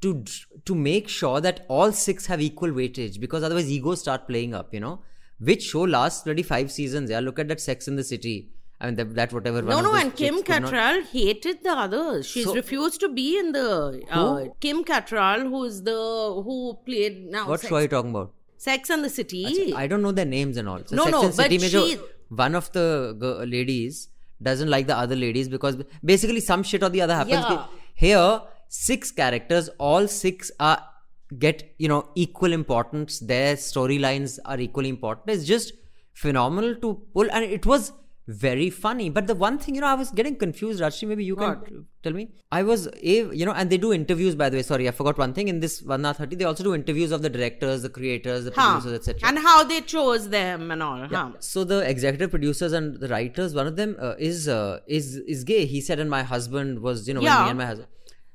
to 0.02 0.25
to 0.64 0.75
make 0.75 1.09
sure 1.09 1.40
that 1.40 1.64
all 1.69 1.93
six 1.93 2.26
have 2.26 2.40
equal 2.40 2.71
weightage, 2.71 3.21
because 3.21 3.43
otherwise 3.43 3.71
egos 3.71 4.00
start 4.00 4.26
playing 4.26 4.55
up. 4.55 4.75
You 4.75 4.81
know, 4.81 5.00
which 5.38 5.62
show 5.62 5.83
lasts 5.83 6.23
bloody 6.25 6.43
five 6.43 6.71
seasons? 6.71 7.11
Yeah, 7.11 7.21
look 7.21 7.38
at 7.38 7.49
that 7.49 7.61
Sex 7.61 7.88
in 7.88 7.97
the 7.97 8.05
City. 8.05 8.50
I 8.80 8.87
mean 8.87 8.95
that, 8.97 9.14
that 9.14 9.33
whatever. 9.33 9.62
no, 9.62 9.76
one 9.76 9.85
no, 9.85 9.95
and 9.95 10.14
Kim 10.14 10.42
could 10.42 10.62
not- 10.62 10.73
Cattrall 10.73 11.02
hated 11.11 11.62
the 11.62 11.71
others. 11.85 12.26
She's 12.26 12.45
So- 12.45 12.54
refused 12.54 13.00
to 13.00 13.09
be 13.09 13.38
in 13.38 13.52
the 13.52 14.02
uh, 14.11 14.45
Kim 14.61 14.85
Cattrall, 14.85 15.49
who's 15.49 15.83
the 15.83 15.92
who 16.49 16.56
played 16.85 17.25
now. 17.37 17.49
What 17.49 17.61
Sex, 17.61 17.71
show 17.71 17.76
are 17.76 17.83
you 17.83 17.88
talking 17.88 18.11
about? 18.11 18.33
Sex 18.59 18.90
and 18.90 19.02
the 19.04 19.09
City. 19.09 19.73
I 19.75 19.87
don't 19.87 20.02
know 20.02 20.12
their 20.12 20.26
names 20.26 20.56
and 20.59 20.68
all. 20.68 20.80
So 20.85 20.97
No, 20.97 21.04
Sex 21.04 21.12
no, 21.12 21.23
and 21.23 21.37
but 21.37 21.50
जो 21.50 21.87
she- 21.87 21.99
one 22.28 22.54
of 22.54 22.71
the 22.73 22.85
ladies 23.49 24.09
doesn't 24.42 24.68
like 24.68 24.87
the 24.87 24.97
other 24.97 25.16
ladies 25.16 25.49
because 25.49 25.76
basically 26.04 26.40
some 26.40 26.62
shit 26.62 26.83
or 26.83 26.90
the 26.90 27.00
other 27.00 27.14
happens. 27.14 27.47
Yeah. 27.49 27.66
Here, 27.95 28.40
six 28.68 29.11
characters, 29.11 29.71
all 29.78 30.06
six 30.06 30.50
are 30.61 30.78
get 31.38 31.75
you 31.78 31.88
know 31.88 32.09
equal 32.14 32.52
importance. 32.52 33.21
Their 33.21 33.56
storylines 33.56 34.38
are 34.45 34.59
equally 34.61 34.90
important. 34.90 35.30
It's 35.30 35.47
just 35.47 35.73
phenomenal 36.12 36.75
to 36.83 37.00
pull, 37.14 37.30
and 37.30 37.45
it 37.45 37.64
was 37.64 37.92
very 38.29 38.71
funny. 38.71 39.09
But 39.09 39.27
the 39.29 39.35
one 39.35 39.59
thing 39.59 39.75
you 39.77 39.81
know, 39.81 39.87
I 39.87 39.95
was 39.95 40.11
getting 40.11 40.37
confused. 40.37 40.81
Rajshri, 40.81 41.07
maybe 41.09 41.25
you 41.25 41.37
can 41.37 41.87
tell 42.03 42.12
me. 42.12 42.29
I 42.51 42.62
was 42.65 42.87
a 42.89 43.35
you 43.35 43.47
know, 43.47 43.53
and 43.53 43.71
they 43.71 43.77
do 43.77 43.93
interviews. 43.93 44.35
By 44.35 44.49
the 44.51 44.57
way, 44.57 44.62
sorry, 44.62 44.89
I 44.89 44.91
forgot 44.91 45.17
one 45.19 45.33
thing. 45.33 45.49
In 45.49 45.61
this 45.61 45.81
one 45.83 46.05
hour 46.05 46.12
thirty, 46.15 46.37
they 46.37 46.45
also 46.45 46.65
do 46.65 46.75
interviews 46.75 47.12
of 47.12 47.23
the 47.23 47.31
directors, 47.31 47.83
the 47.83 47.89
creators, 47.89 48.45
the 48.47 48.53
Huh. 48.57 48.73
producers, 48.81 48.99
etc. 49.09 49.29
And 49.29 49.39
how 49.39 49.62
they 49.65 49.81
chose 49.81 50.29
them 50.29 50.71
and 50.71 50.83
all. 50.83 51.07
Huh. 51.09 51.33
So 51.41 51.65
the 51.65 51.79
executive 51.89 52.31
producers 52.31 52.73
and 52.73 52.99
the 52.99 53.09
writers, 53.09 53.55
one 53.55 53.67
of 53.69 53.77
them 53.77 53.97
uh, 54.01 54.15
is 54.19 54.49
uh, 54.49 54.81
is 54.87 55.17
is 55.37 55.45
gay. 55.45 55.65
He 55.67 55.81
said, 55.81 55.99
and 56.01 56.11
my 56.11 56.23
husband 56.25 56.81
was, 56.81 57.07
you 57.07 57.15
know, 57.15 57.21
Yeah. 57.21 57.45
me 57.45 57.51
and 57.51 57.59
my 57.59 57.67
husband. 57.67 57.89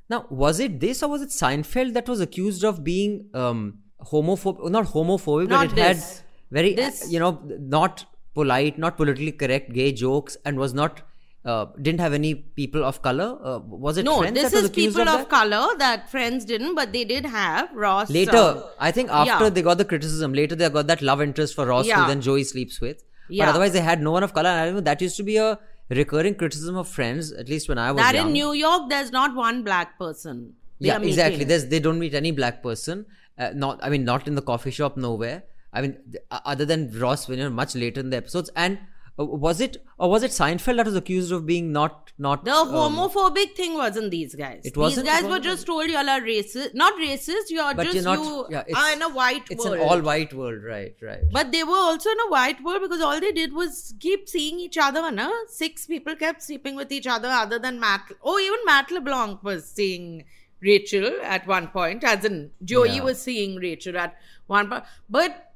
Now, 0.09 0.25
was 0.29 0.59
it 0.59 0.79
this 0.79 1.03
or 1.03 1.09
was 1.09 1.21
it 1.21 1.29
Seinfeld 1.29 1.93
that 1.93 2.07
was 2.07 2.19
accused 2.21 2.63
of 2.65 2.83
being 2.83 3.29
um, 3.33 3.79
homophobic? 4.11 4.69
Not 4.69 4.85
homophobic, 4.87 5.47
Not 5.49 5.69
but 5.69 5.71
it 5.71 5.75
this. 5.75 6.17
had 6.17 6.25
very, 6.51 6.73
This. 6.75 7.09
you 7.11 7.19
know, 7.19 7.41
not 7.59 8.05
polite, 8.33 8.77
not 8.77 8.97
politically 8.97 9.31
correct 9.31 9.73
gay 9.73 9.91
jokes, 9.91 10.37
and 10.45 10.57
was 10.57 10.73
not. 10.73 11.01
Uh, 11.43 11.65
didn't 11.81 11.99
have 11.99 12.13
any 12.13 12.35
people 12.35 12.83
of 12.85 13.01
color. 13.01 13.35
Uh, 13.43 13.57
was 13.57 13.97
it 13.97 14.03
No, 14.05 14.19
Friends 14.19 14.35
this 14.35 14.51
that 14.51 14.57
was 14.57 14.65
is 14.65 14.69
people 14.69 15.09
of, 15.09 15.21
of, 15.21 15.29
color 15.29 15.75
that 15.79 16.07
friends 16.11 16.45
didn't, 16.45 16.75
but 16.75 16.93
they 16.93 17.03
did 17.03 17.25
have 17.25 17.71
Ross. 17.73 18.11
Later, 18.11 18.37
uh, 18.37 18.61
I 18.79 18.91
think 18.91 19.09
after 19.09 19.45
yeah. 19.45 19.49
they 19.49 19.63
got 19.63 19.79
the 19.79 19.85
criticism, 19.85 20.33
later 20.33 20.55
they 20.55 20.69
got 20.69 20.85
that 20.85 21.01
love 21.01 21.19
interest 21.19 21.55
for 21.55 21.65
Ross, 21.65 21.87
Yeah. 21.87 22.03
who 22.03 22.07
then 22.07 22.21
Joey 22.21 22.43
sleeps 22.43 22.79
with. 22.79 22.97
But 23.27 23.35
Yeah. 23.35 23.49
otherwise, 23.49 23.73
they 23.73 23.81
had 23.81 24.03
no 24.03 24.11
one 24.11 24.23
of 24.23 24.35
color. 24.35 24.49
And 24.49 24.59
I 24.59 24.65
remember 24.65 24.81
that 24.81 25.01
used 25.01 25.17
to 25.17 25.23
be 25.23 25.37
a 25.37 25.57
recurring 25.89 26.35
criticism 26.35 26.77
of 26.77 26.87
Friends, 26.87 27.31
at 27.31 27.49
least 27.49 27.67
when 27.69 27.79
I 27.79 27.91
was 27.91 28.03
that 28.03 28.13
young. 28.13 28.27
in 28.27 28.33
New 28.33 28.53
York, 28.53 28.89
there's 28.89 29.11
not 29.11 29.35
one 29.35 29.63
black 29.63 29.97
person. 29.97 30.53
Yeah, 30.77 30.99
exactly. 30.99 31.37
meeting. 31.37 31.47
There's 31.47 31.65
they 31.67 31.79
don't 31.79 31.97
meet 31.97 32.13
any 32.13 32.29
black 32.29 32.61
person. 32.61 33.07
Uh, 33.37 33.49
not, 33.55 33.79
I 33.81 33.89
mean, 33.89 34.03
not 34.03 34.27
in 34.27 34.35
the 34.35 34.41
coffee 34.43 34.71
shop, 34.71 34.95
nowhere. 34.95 35.43
I 35.73 35.81
mean, 35.81 35.97
other 36.31 36.65
than 36.65 36.91
Ross, 36.99 37.27
when 37.27 37.39
you're 37.39 37.49
much 37.49 37.75
later 37.75 37.99
in 38.01 38.09
the 38.09 38.17
episodes. 38.17 38.49
And 38.55 38.79
uh, 39.19 39.25
was 39.25 39.59
it 39.61 39.77
or 39.97 40.09
was 40.09 40.23
it 40.23 40.31
Seinfeld 40.31 40.77
that 40.77 40.85
was 40.85 40.95
accused 40.95 41.31
of 41.31 41.45
being 41.45 41.71
not 41.71 42.11
not 42.17 42.45
The 42.45 42.51
um, 42.53 42.69
homophobic 42.69 43.55
thing 43.55 43.73
wasn't 43.73 44.11
these 44.11 44.35
guys. 44.35 44.61
It 44.65 44.77
wasn't- 44.77 45.05
These 45.05 45.13
guys 45.21 45.29
were 45.29 45.39
just 45.39 45.65
told 45.65 45.89
y'all 45.89 46.09
are 46.09 46.21
racist. 46.21 46.73
Not 46.73 46.93
racist, 46.95 47.49
you're 47.49 47.73
just 47.73 47.93
you're 47.93 48.03
not. 48.03 48.19
you 48.19 48.45
yeah, 48.49 48.63
are 48.75 48.93
in 48.93 49.01
a 49.01 49.09
white 49.09 49.49
world. 49.49 49.51
It's 49.51 49.65
world. 49.65 49.77
an 49.77 49.81
all 49.87 50.01
white 50.01 50.33
world, 50.33 50.63
right? 50.63 50.95
Right. 51.01 51.19
But 51.31 51.51
they 51.51 51.63
were 51.63 51.75
also 51.75 52.09
in 52.09 52.19
a 52.27 52.29
white 52.29 52.63
world 52.63 52.81
because 52.83 53.01
all 53.01 53.19
they 53.19 53.31
did 53.31 53.53
was 53.53 53.93
keep 53.99 54.29
seeing 54.29 54.59
each 54.59 54.77
other. 54.77 55.09
Na? 55.11 55.29
Six 55.47 55.87
people 55.87 56.15
kept 56.15 56.41
sleeping 56.43 56.75
with 56.75 56.91
each 56.91 57.07
other, 57.07 57.27
other 57.29 57.59
than 57.59 57.79
Matt. 57.79 58.11
Oh, 58.23 58.39
even 58.39 58.59
Matt 58.65 58.91
LeBlanc 58.91 59.43
was 59.43 59.65
seeing 59.69 60.25
Rachel 60.61 61.11
at 61.23 61.47
one 61.47 61.67
point, 61.67 62.03
as 62.03 62.23
in 62.23 62.51
Joey 62.63 62.95
Yeah. 62.97 63.03
was 63.03 63.21
seeing 63.21 63.55
Rachel 63.55 63.97
at 63.97 64.15
one 64.47 64.69
point. 64.69 64.83
But 65.09 65.50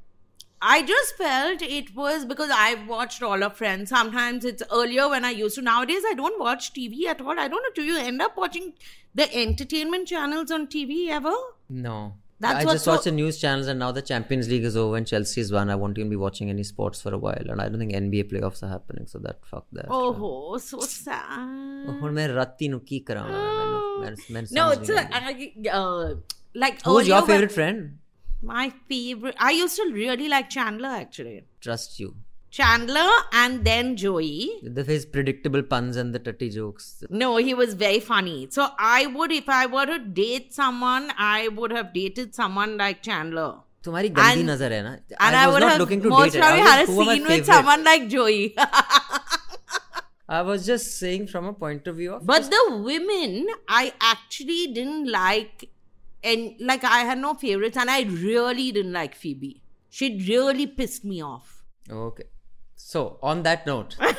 I 0.68 0.82
just 0.90 1.16
felt 1.18 1.62
it 1.62 1.96
was 1.96 2.26
because 2.26 2.50
I've 2.58 2.88
watched 2.88 3.22
all 3.22 3.44
of 3.48 3.56
Friends. 3.58 3.92
Sometimes 3.96 4.46
it's 4.52 4.64
earlier 4.82 5.08
when 5.08 5.24
I 5.24 5.32
used 5.40 5.56
to. 5.56 5.62
Nowadays, 5.62 6.04
I 6.12 6.14
don't 6.20 6.40
watch 6.40 6.70
TV 6.74 7.06
at 7.06 7.22
all. 7.22 7.40
I 7.40 7.48
don't 7.48 7.62
know. 7.68 7.74
Do 7.76 7.84
you 7.84 7.98
end 7.98 8.22
up 8.28 8.38
watching 8.44 8.70
the 9.14 9.28
entertainment 9.42 10.08
channels 10.08 10.54
on 10.60 10.68
TV 10.68 11.10
ever? 11.10 11.34
No. 11.70 11.98
That's 12.40 12.66
I 12.66 12.72
just 12.72 12.86
so- 12.86 12.94
watch 12.94 13.04
the 13.06 13.12
news 13.12 13.38
channels, 13.42 13.68
and 13.68 13.80
now 13.80 13.92
the 13.98 14.02
Champions 14.02 14.50
League 14.50 14.66
is 14.70 14.76
over 14.76 14.98
and 14.98 15.08
Chelsea's 15.08 15.52
won. 15.52 15.70
I 15.70 15.76
won't 15.76 15.98
even 16.00 16.10
be 16.10 16.18
watching 16.24 16.50
any 16.50 16.64
sports 16.64 17.02
for 17.02 17.14
a 17.14 17.18
while, 17.18 17.52
and 17.54 17.62
I 17.62 17.70
don't 17.70 17.80
think 17.80 17.94
NBA 17.94 18.24
playoffs 18.32 18.64
are 18.64 18.68
happening. 18.68 19.06
So 19.08 19.20
that 19.20 19.46
fuck 19.52 19.68
that. 19.74 19.86
Oh, 19.90 20.58
so 20.58 20.80
sad. 20.80 21.86
Oh, 21.88 22.10
मैं 22.18 22.28
राती 22.36 22.70
नु 22.70 22.82
की 22.90 24.52
No, 24.52 24.72
it's 24.72 24.90
a, 24.90 25.08
I, 25.14 25.54
uh, 25.72 26.16
like. 26.54 26.82
Who's 26.84 27.08
your 27.08 27.22
favorite 27.22 27.40
when- 27.40 27.50
friend? 27.50 28.00
My 28.45 28.73
favorite. 28.89 29.37
I 29.39 29.51
used 29.53 29.77
to 29.77 29.91
really 29.93 30.29
like 30.29 30.51
Chandler 30.51 30.89
actually. 30.89 31.45
Trust 31.61 31.99
you. 32.01 32.15
Chandler 32.51 33.09
and 33.33 33.65
then 33.65 33.97
Joey. 33.97 34.51
The 34.63 34.83
his 34.83 35.05
predictable 35.07 35.63
puns 35.63 35.97
and 35.97 36.13
the 36.15 36.19
tutty 36.19 36.49
jokes. 36.53 37.05
No, 37.09 37.37
he 37.37 37.53
was 37.55 37.75
very 37.75 38.01
funny. 38.01 38.49
So 38.51 38.69
I 38.79 39.07
would, 39.07 39.31
if 39.31 39.49
I 39.49 39.67
were 39.67 39.87
to 39.87 39.99
date 39.99 40.53
someone, 40.53 41.13
I 41.17 41.49
would 41.49 41.71
have 41.71 41.93
dated 41.99 42.35
someone 42.35 42.77
like 42.85 43.03
Chandler. 43.11 43.51
तुम्हारी 43.85 44.09
गंदी 44.17 44.41
And- 44.41 44.49
नजर 44.51 44.73
है 44.73 44.83
ना 44.85 44.91
And 45.27 45.37
I, 45.37 45.43
I 45.43 45.47
was 45.47 45.55
would 45.55 45.61
not 45.61 45.71
have 45.73 45.79
looking 45.83 46.03
to 46.03 46.09
most 46.15 46.33
date 46.33 46.39
it. 46.39 46.43
I 46.45 46.49
probably 46.49 46.63
was 46.63 46.71
had 46.71 46.81
a 46.81 46.87
just, 46.87 46.93
who 46.97 47.01
are 47.01 47.07
my 47.07 47.15
scene 47.15 47.23
with 47.23 47.31
favorite? 47.31 47.47
someone 47.55 47.85
like 47.85 48.09
Joey. 48.09 48.55
I 50.29 50.43
was 50.43 50.65
just 50.67 50.99
saying 50.99 51.27
from 51.29 51.47
a 51.47 51.53
point 51.53 51.87
of 51.87 51.97
view 51.97 52.13
of 52.15 52.27
But 52.27 52.51
the 52.51 52.61
women, 52.89 53.47
I 53.69 53.93
actually 54.01 54.67
didn't 54.73 55.09
like, 55.11 55.69
and 56.26 56.56
like 56.60 56.84
I 56.84 57.00
had 57.00 57.18
no 57.18 57.34
favorites, 57.34 57.78
and 57.78 57.90
I 57.90 58.04
really 58.04 58.72
didn't 58.72 58.94
like 58.94 59.16
Phoebe. 59.16 59.62
She 59.90 60.10
really 60.28 60.68
pissed 60.68 61.06
me 61.06 61.22
off. 61.22 61.64
Okay. 61.90 62.26
So 62.76 63.20
on 63.22 63.44
that 63.44 63.66
note, 63.66 63.96
uh, 64.02 64.14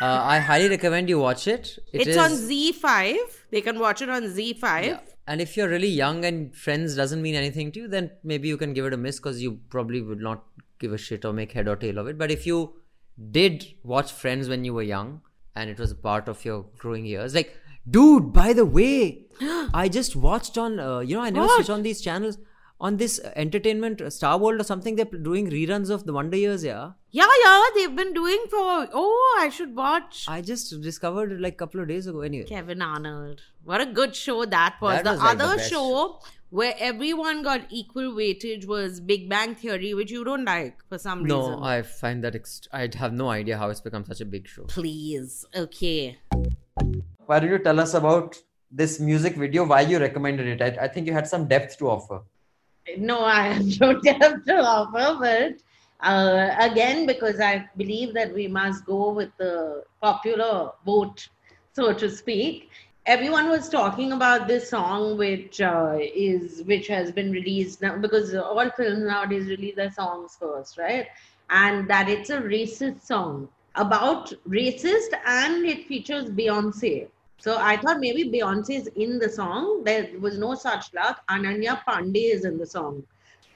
I 0.00 0.38
highly 0.38 0.68
recommend 0.68 1.08
you 1.08 1.18
watch 1.18 1.46
it. 1.48 1.78
It 1.92 2.02
it's 2.02 2.10
is- 2.10 2.16
on 2.16 2.30
ZEE5. 2.30 3.16
They 3.50 3.60
can 3.60 3.78
watch 3.78 4.02
it 4.02 4.10
on 4.10 4.22
ZEE5. 4.24 4.84
Yeah. 4.84 5.00
And 5.26 5.40
if 5.40 5.56
you're 5.56 5.68
really 5.68 5.88
young 5.88 6.24
and 6.24 6.54
Friends 6.54 6.96
doesn't 6.96 7.22
mean 7.22 7.36
anything 7.36 7.70
to 7.72 7.80
you, 7.80 7.88
then 7.88 8.10
maybe 8.24 8.48
you 8.48 8.56
can 8.56 8.72
give 8.74 8.86
it 8.86 8.92
a 8.92 8.96
miss 8.96 9.18
because 9.18 9.40
you 9.40 9.60
probably 9.70 10.02
would 10.02 10.20
not 10.20 10.44
give 10.80 10.92
a 10.92 10.98
shit 10.98 11.24
or 11.24 11.32
make 11.32 11.52
head 11.52 11.68
or 11.68 11.76
tail 11.76 11.98
of 11.98 12.08
it. 12.08 12.18
But 12.18 12.32
if 12.32 12.46
you 12.46 12.74
did 13.30 13.66
watch 13.84 14.10
Friends 14.10 14.48
when 14.48 14.64
you 14.64 14.74
were 14.74 14.82
young, 14.82 15.20
and 15.54 15.70
it 15.70 15.78
was 15.78 15.90
a 15.90 15.94
part 15.94 16.28
of 16.28 16.44
your 16.44 16.64
growing 16.78 17.04
years. 17.04 17.34
Like, 17.34 17.56
dude, 17.88 18.32
by 18.32 18.52
the 18.52 18.64
way, 18.64 19.26
I 19.74 19.88
just 19.88 20.16
watched 20.16 20.58
on, 20.58 20.78
uh, 20.78 21.00
you 21.00 21.16
know, 21.16 21.22
I 21.22 21.30
never 21.30 21.46
What? 21.46 21.56
switch 21.56 21.70
on 21.70 21.82
these 21.82 22.00
channels. 22.00 22.38
On 22.80 22.96
this 22.96 23.20
uh, 23.20 23.32
entertainment, 23.36 24.00
uh, 24.00 24.10
Star 24.10 24.36
World 24.38 24.60
or 24.60 24.64
something, 24.64 24.96
they're 24.96 25.04
doing 25.04 25.48
reruns 25.48 25.88
of 25.88 26.04
the 26.04 26.12
Wonder 26.12 26.36
Years, 26.36 26.64
yeah. 26.64 26.90
Yeah, 27.12 27.28
yeah, 27.44 27.62
they've 27.76 27.94
been 27.94 28.12
doing 28.12 28.44
for. 28.50 28.88
Oh, 28.92 29.38
I 29.40 29.50
should 29.50 29.76
watch. 29.76 30.24
I 30.26 30.40
just 30.40 30.80
discovered 30.80 31.40
like 31.40 31.52
a 31.52 31.56
couple 31.58 31.80
of 31.80 31.86
days 31.86 32.08
ago. 32.08 32.22
Anyway, 32.22 32.44
Kevin 32.44 32.82
Arnold. 32.82 33.40
What 33.62 33.80
a 33.80 33.86
good 33.86 34.16
show 34.16 34.44
that 34.46 34.78
was. 34.80 34.96
That 34.96 35.04
the 35.04 35.10
was, 35.12 35.20
like, 35.20 35.38
the 35.38 35.44
other 35.44 35.56
best 35.58 35.70
show 35.70 36.18
where 36.50 36.74
everyone 36.80 37.44
got 37.44 37.60
equal 37.70 38.12
weightage 38.14 38.66
was 38.66 39.00
Big 39.00 39.28
Bang 39.28 39.54
Theory, 39.54 39.94
which 39.94 40.10
you 40.10 40.24
don't 40.24 40.44
like 40.44 40.76
for 40.88 40.98
some 40.98 41.24
no, 41.24 41.38
reason. 41.38 41.62
I 41.62 41.82
find 41.82 42.24
that 42.24 42.34
ext- 42.34 42.66
I 42.72 42.90
have 42.98 43.12
no 43.12 43.30
idea 43.30 43.58
how 43.58 43.70
it's 43.70 43.80
become 43.80 44.04
such 44.04 44.20
a 44.20 44.24
big 44.26 44.48
show. 44.48 44.64
Please. 44.64 45.46
Okay. 45.54 46.18
Why 47.32 47.40
don't 47.40 47.48
you 47.48 47.58
tell 47.60 47.80
us 47.80 47.94
about 47.94 48.36
this 48.70 49.00
music 49.00 49.36
video? 49.36 49.64
Why 49.64 49.80
you 49.80 49.98
recommended 49.98 50.48
it? 50.48 50.60
I, 50.60 50.84
I 50.84 50.88
think 50.88 51.06
you 51.06 51.14
had 51.14 51.26
some 51.26 51.48
depth 51.48 51.78
to 51.78 51.88
offer. 51.88 52.20
No, 52.98 53.24
I 53.24 53.54
have 53.54 53.80
no 53.80 53.98
depth 54.02 54.44
to 54.48 54.56
offer, 54.60 55.16
but 55.18 56.06
uh, 56.06 56.54
again, 56.60 57.06
because 57.06 57.40
I 57.40 57.66
believe 57.78 58.12
that 58.12 58.34
we 58.34 58.48
must 58.48 58.84
go 58.84 59.12
with 59.12 59.30
the 59.38 59.82
popular 60.02 60.72
vote, 60.84 61.26
so 61.72 61.94
to 61.94 62.10
speak. 62.10 62.68
Everyone 63.06 63.48
was 63.48 63.70
talking 63.70 64.12
about 64.12 64.46
this 64.46 64.68
song, 64.68 65.16
which 65.16 65.62
uh, 65.62 65.96
is 65.98 66.62
which 66.64 66.86
has 66.88 67.10
been 67.12 67.32
released 67.32 67.80
now 67.80 67.96
because 67.96 68.34
all 68.34 68.68
films 68.76 69.04
nowadays 69.04 69.46
release 69.46 69.76
their 69.76 69.90
songs 69.90 70.36
first, 70.38 70.76
right? 70.76 71.06
And 71.48 71.88
that 71.88 72.10
it's 72.10 72.28
a 72.28 72.42
racist 72.42 73.00
song 73.06 73.48
about 73.76 74.34
racist, 74.46 75.18
and 75.24 75.64
it 75.64 75.86
features 75.86 76.26
Beyonce. 76.26 77.08
So 77.44 77.58
I 77.58 77.76
thought 77.76 77.98
maybe 77.98 78.30
Beyonce 78.30 78.74
is 78.80 78.86
in 79.04 79.18
the 79.18 79.28
song. 79.28 79.82
There 79.82 80.08
was 80.20 80.38
no 80.38 80.54
such 80.54 80.94
luck. 80.94 81.22
Ananya 81.28 81.80
Pandey 81.84 82.32
is 82.32 82.44
in 82.44 82.56
the 82.56 82.66
song. 82.66 83.02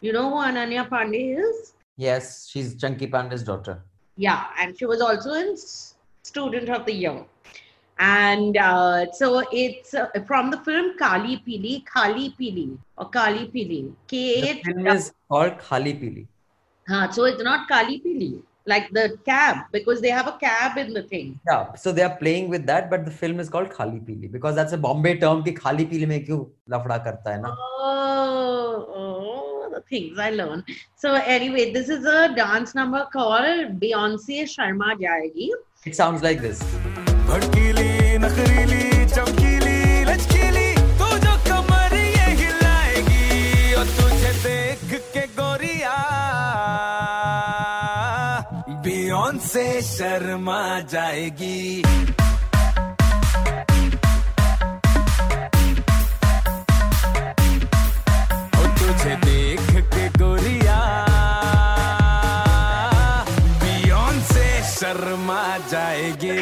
You 0.01 0.12
know 0.12 0.29
who 0.29 0.37
Ananya 0.37 0.88
Pandey 0.88 1.38
is? 1.38 1.75
Yes, 1.96 2.49
she's 2.51 2.75
Chunky 2.75 3.07
Pandey's 3.07 3.44
daughter. 3.44 3.85
Yeah, 4.16 4.46
and 4.59 4.77
she 4.77 4.87
was 4.87 5.01
also 5.01 5.35
in 5.35 5.57
Student 6.25 6.68
of 6.68 6.85
the 6.85 6.94
Year. 6.94 7.25
And 8.01 8.57
uh, 8.57 9.12
so 9.12 9.44
it's 9.53 9.94
uh, 9.94 10.09
from 10.27 10.51
the 10.51 10.59
film 10.59 10.99
Kali 10.99 11.40
Pili, 11.46 11.87
Kali 11.87 12.35
Pili, 12.40 12.77
or 12.99 13.09
Kali 13.09 13.46
Pili. 13.55 13.92
The 14.09 14.42
K 14.42 14.62
film 14.64 14.87
is 14.88 15.12
called 15.29 15.61
Khali 15.61 15.94
Pili. 15.94 16.27
Huh, 16.88 17.09
so 17.12 17.25
it's 17.25 17.42
not 17.42 17.68
Kali 17.68 18.01
Pili, 18.01 18.42
like 18.67 18.91
the 18.93 19.19
cab 19.25 19.67
because 19.73 20.01
they 20.01 20.11
have 20.11 20.27
a 20.27 20.33
cab 20.33 20.77
in 20.77 20.93
the 20.93 21.03
thing. 21.03 21.39
Yeah, 21.49 21.75
so 21.75 21.93
they 21.93 22.03
are 22.03 22.17
playing 22.17 22.49
with 22.49 22.67
that, 22.67 22.91
but 22.91 23.05
the 23.05 23.11
film 23.11 23.41
is 23.41 23.49
called 23.49 23.71
Khali 23.71 24.01
Pili 24.01 24.31
because 24.31 24.55
that's 24.55 24.73
a 24.73 24.79
Bombay 24.79 25.19
term. 25.19 25.45
Ki 25.45 25.53
Khali 25.53 25.87
Pili 25.87 26.09
mein 26.09 26.27
kyun 26.27 26.49
lafda 26.69 27.03
karta 27.05 27.31
hai 27.31 27.37
na? 27.39 27.55
Oh, 27.79 28.87
oh, 28.95 29.71
the 29.73 29.81
things 29.83 30.19
I 30.19 30.31
learn. 30.31 30.65
So 30.97 31.15
anyway, 31.15 31.73
this 31.73 31.89
is 31.89 32.05
a 32.05 32.35
dance 32.35 32.75
number 32.75 33.07
called 33.13 33.81
Beyonce 33.81 34.43
Sharma 34.57 34.99
Jayegi. 35.07 35.51
It 35.85 35.95
sounds 35.95 36.23
like 36.23 36.41
this. 36.41 36.63
Sharma 50.17 50.61
जाएगी 50.91 51.83
और 58.59 58.69
तुझे 58.79 59.17
देख 59.25 59.61
के 59.95 60.09
गोरिया 60.19 60.79
बियॉन 63.65 64.21
से 64.33 64.47
शर्मा 64.73 65.43
जाएगी 65.75 66.39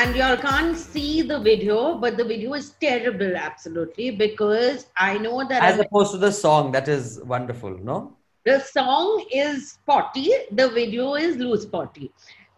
And 0.00 0.16
y'all 0.16 0.36
can't 0.36 0.76
see 0.76 1.22
the 1.22 1.38
video, 1.38 1.76
but 2.04 2.16
the 2.16 2.24
video 2.24 2.54
is 2.54 2.70
terrible, 2.80 3.36
absolutely, 3.36 4.10
because 4.10 4.86
I 4.96 5.16
know 5.18 5.44
that 5.48 5.62
As 5.62 5.78
I'm 5.78 5.84
opposed 5.86 6.10
to 6.12 6.18
the 6.18 6.32
song, 6.32 6.72
that 6.72 6.88
is 6.88 7.20
wonderful, 7.34 7.78
no? 7.90 7.98
The 8.44 8.58
song 8.58 9.24
is 9.30 9.70
spotty, 9.70 10.32
the 10.50 10.68
video 10.68 11.14
is 11.14 11.36
loose 11.36 11.62
spotty. 11.62 12.10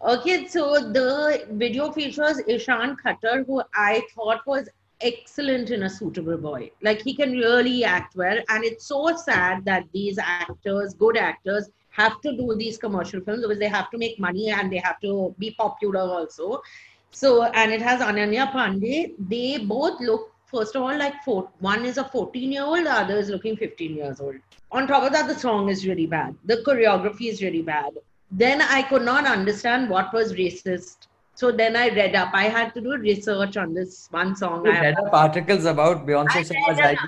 Okay, 0.03 0.47
so 0.47 0.81
the 0.81 1.47
video 1.51 1.93
features 1.93 2.41
Ishaan 2.49 2.97
Khatter, 3.05 3.45
who 3.47 3.63
I 3.75 4.03
thought 4.15 4.47
was 4.47 4.67
excellent 5.03 5.71
in 5.71 5.83
a 5.83 5.91
suitable 5.91 6.39
boy. 6.39 6.71
Like 6.81 7.03
he 7.03 7.15
can 7.15 7.33
really 7.33 7.85
act 7.85 8.17
well, 8.17 8.39
and 8.49 8.65
it's 8.65 8.87
so 8.87 9.15
sad 9.15 9.67
that 9.67 9.85
these 9.93 10.19
actors, 10.19 10.95
good 10.95 11.19
actors, 11.19 11.69
have 11.91 12.19
to 12.23 12.35
do 12.35 12.55
these 12.57 12.79
commercial 12.79 13.21
films 13.21 13.43
because 13.43 13.59
they 13.59 13.69
have 13.69 13.91
to 13.91 13.99
make 13.99 14.19
money 14.19 14.49
and 14.49 14.73
they 14.73 14.79
have 14.79 14.99
to 15.01 15.35
be 15.39 15.51
popular 15.51 16.01
also. 16.01 16.63
So, 17.11 17.43
and 17.43 17.71
it 17.71 17.83
has 17.83 18.01
Ananya 18.01 18.51
Pandey. 18.53 19.13
They 19.19 19.59
both 19.59 20.01
look, 20.01 20.33
first 20.47 20.77
of 20.77 20.83
all, 20.83 20.97
like 20.97 21.23
four. 21.25 21.51
One 21.59 21.85
is 21.85 21.99
a 21.99 22.05
14 22.05 22.53
year 22.53 22.65
old, 22.65 22.87
the 22.87 22.91
other 22.91 23.19
is 23.19 23.29
looking 23.29 23.55
15 23.59 23.97
years 23.97 24.19
old. 24.19 24.37
On 24.75 24.89
top 24.89 25.05
of 25.05 25.13
that, 25.13 25.29
the 25.29 25.39
song 25.39 25.69
is 25.69 25.87
really 25.87 26.07
bad. 26.07 26.35
The 26.45 26.57
choreography 26.67 27.29
is 27.33 27.41
really 27.41 27.63
bad. 27.63 27.93
Then 28.31 28.61
I 28.61 28.83
could 28.83 29.03
not 29.03 29.25
understand 29.25 29.89
what 29.89 30.13
was 30.13 30.33
racist. 30.33 31.07
So 31.37 31.53
then 31.53 31.77
I 31.77 31.91
read 31.91 32.17
up. 32.17 32.31
I 32.33 32.45
had 32.45 32.75
to 32.75 32.81
do 32.81 32.97
research 32.97 33.57
on 33.57 33.73
this 33.73 34.09
one 34.11 34.35
song. 34.35 34.67
You 34.67 34.73
I 34.73 34.81
read 34.81 34.99
up 34.99 35.15
articles 35.15 35.65
about 35.65 36.05
Beyonce 36.05 36.39
I 36.39 36.43
Sharma 36.43 36.77
read 36.79 36.99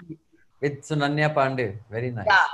with 0.60 0.80
Sunanya 0.82 1.34
Pandey. 1.34 1.76
Very 1.90 2.12
nice. 2.12 2.26
Yeah. 2.28 2.46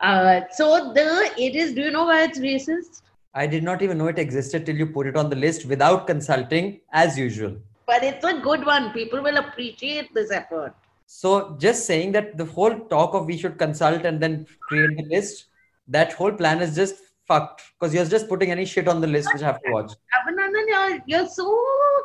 Uh, 0.00 0.40
so 0.52 0.92
the 0.92 1.32
it 1.36 1.56
is. 1.56 1.74
Do 1.74 1.82
you 1.82 1.90
know 1.90 2.04
why 2.04 2.22
it's 2.22 2.38
racist? 2.38 3.02
I 3.34 3.48
did 3.48 3.64
not 3.64 3.82
even 3.82 3.98
know 3.98 4.08
it 4.08 4.18
existed 4.18 4.64
till 4.66 4.76
you 4.76 4.86
put 4.86 5.08
it 5.08 5.16
on 5.16 5.28
the 5.28 5.36
list 5.36 5.64
without 5.64 6.06
consulting, 6.06 6.80
as 6.92 7.18
usual. 7.18 7.56
But 7.86 8.04
it's 8.04 8.24
a 8.24 8.38
good 8.38 8.64
one. 8.64 8.92
People 8.92 9.22
will 9.22 9.38
appreciate 9.38 10.14
this 10.14 10.30
effort. 10.30 10.74
So, 11.11 11.55
just 11.57 11.85
saying 11.85 12.11
that 12.13 12.37
the 12.37 12.45
whole 12.45 12.79
talk 12.89 13.13
of 13.13 13.25
we 13.25 13.37
should 13.37 13.57
consult 13.57 14.05
and 14.05 14.21
then 14.21 14.45
create 14.61 14.97
the 14.97 15.03
list, 15.03 15.45
that 15.87 16.13
whole 16.13 16.33
plan 16.33 16.61
is 16.61 16.75
just 16.75 16.95
fucked 17.27 17.61
because 17.79 17.93
you're 17.93 18.05
just 18.05 18.27
putting 18.27 18.51
any 18.51 18.65
shit 18.65 18.87
on 18.87 18.99
the 19.01 19.07
list 19.07 19.33
which 19.33 19.43
I 19.43 19.47
have 19.47 19.61
to 19.63 19.71
watch. 19.71 19.91
Abhinandan, 20.17 20.67
you're, 20.67 20.99
you're 21.05 21.29
so 21.29 21.57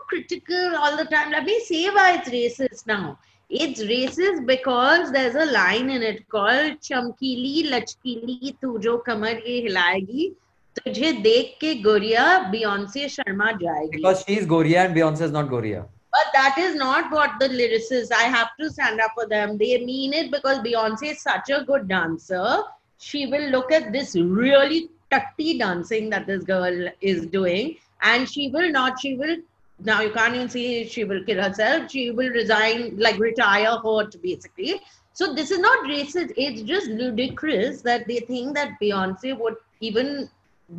critical 0.09 0.77
all 0.77 0.97
the 0.97 1.05
time. 1.05 1.33
Let 1.33 1.45
me 1.45 1.61
say 1.65 1.89
why 1.91 2.19
it's 2.19 2.29
racist 2.29 2.87
now. 2.87 3.19
It's 3.49 3.83
racist 3.83 4.47
because 4.47 5.13
there's 5.13 5.35
a 5.35 5.51
line 5.53 5.91
in 5.91 6.03
it 6.03 6.29
called 6.29 6.81
Chamkili 6.81 7.71
Lachkili 7.71 8.59
Tu 8.61 8.79
Jo 8.79 8.99
Kamar 8.99 9.39
Ye 9.39 9.69
Hilayegi 9.69 10.33
तुझे 10.79 11.13
देख 11.23 11.57
के 11.61 11.75
गोरिया 11.83 12.23
Beyonce 12.51 13.09
Sharma 13.09 13.51
जाएगी 13.63 13.97
Because 13.97 14.25
she 14.27 14.37
is 14.39 14.47
Goria 14.47 14.85
and 14.85 14.95
Beyonce 14.97 15.21
is 15.21 15.31
not 15.31 15.51
Goria. 15.51 15.85
but 16.18 16.34
that 16.34 16.58
is 16.58 16.76
not 16.76 17.12
what 17.12 17.40
the 17.40 17.48
lyricists, 17.48 18.12
I 18.12 18.24
have 18.24 18.50
to 18.60 18.72
stand 18.72 19.00
up 19.00 19.12
for 19.14 19.28
them. 19.28 19.58
They 19.58 19.86
mean 19.86 20.14
it 20.14 20.32
because 20.32 20.60
Beyonce 20.60 21.12
is 21.12 21.22
such 21.22 21.50
a 21.52 21.64
good 21.64 21.88
dancer. 21.88 22.64
She 22.98 23.28
will 23.28 23.50
look 23.52 23.72
at 23.72 23.92
this 23.92 24.16
really 24.16 24.90
tutty 25.12 25.60
dancing 25.60 26.10
that 26.10 26.26
this 26.26 26.44
girl 26.44 26.90
is 27.02 27.28
doing, 27.28 27.78
and 28.02 28.28
she 28.28 28.50
will 28.50 28.72
not, 28.72 29.00
she 29.00 29.14
will, 29.16 29.38
now 29.80 30.02
you 30.02 30.10
can't 30.10 30.34
even 30.34 30.50
see 30.50 30.88
she 30.88 31.04
will 31.04 31.24
kill 31.24 31.44
herself. 31.44 31.92
She 31.92 32.10
will 32.10 32.30
resign, 32.30 32.98
like 32.98 33.20
retire 33.20 33.78
hurt, 33.78 34.20
basically. 34.24 34.82
So 35.14 35.34
this 35.36 35.52
is 35.52 35.60
not 35.60 35.86
racist. 35.86 36.34
It's 36.36 36.64
just 36.64 36.88
ludicrous 36.88 37.82
that 37.84 38.08
they 38.08 38.22
think 38.22 38.56
that 38.56 38.80
Beyonce 38.82 39.38
would 39.38 39.58
even 39.82 40.30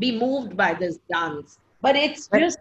be 0.00 0.18
moved 0.18 0.56
by 0.56 0.74
this 0.74 0.98
dance. 1.12 1.58
But 1.80 1.94
it's 1.94 2.28
just 2.28 2.58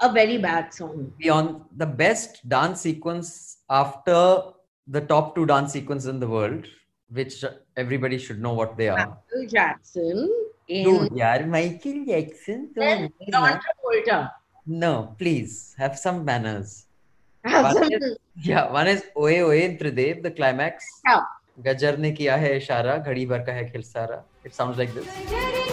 a 0.00 0.12
very 0.12 0.38
bad 0.38 0.72
song. 0.74 1.12
Beyond 1.18 1.62
the 1.76 1.86
best 1.86 2.48
dance 2.48 2.80
sequence 2.80 3.58
after 3.68 4.42
the 4.86 5.00
top 5.00 5.34
two 5.34 5.46
dance 5.46 5.72
sequences 5.72 6.08
in 6.08 6.20
the 6.20 6.26
world, 6.28 6.66
which 7.10 7.44
everybody 7.76 8.18
should 8.18 8.40
know 8.40 8.52
what 8.54 8.76
they 8.76 8.88
are. 8.88 8.96
Michael 8.98 9.46
Jackson 9.48 10.28
in 10.68 10.84
Dude, 10.84 11.12
yaar, 11.12 11.46
Michael 11.46 12.04
Jackson. 12.06 12.70
then 12.74 13.12
don't- 13.30 13.32
John 13.32 13.60
Travolta. 13.66 14.30
No, 14.66 15.14
please 15.18 15.74
have 15.78 15.98
some 15.98 16.24
manners. 16.24 16.86
Have 17.44 17.64
One 17.64 17.74
some- 17.74 17.92
is, 17.92 18.16
yeah, 18.42 18.70
one 18.70 18.86
is 18.88 19.02
Oye 19.16 19.40
Oye 19.42 19.62
in 19.64 19.76
Tridev, 19.78 20.22
the 20.22 20.30
climax. 20.30 20.84
Yeah. 21.08 21.22
गजर 21.64 21.96
ने 21.98 22.10
किया 22.18 22.36
है 22.42 22.56
इशारा 22.56 22.96
घड़ी 22.98 23.24
भर 23.26 23.38
का 23.46 23.52
है 23.52 23.64
खिल 23.70 23.82
सारा 23.82 24.22
it 24.44 24.54
sounds 24.54 24.78
like 24.78 25.63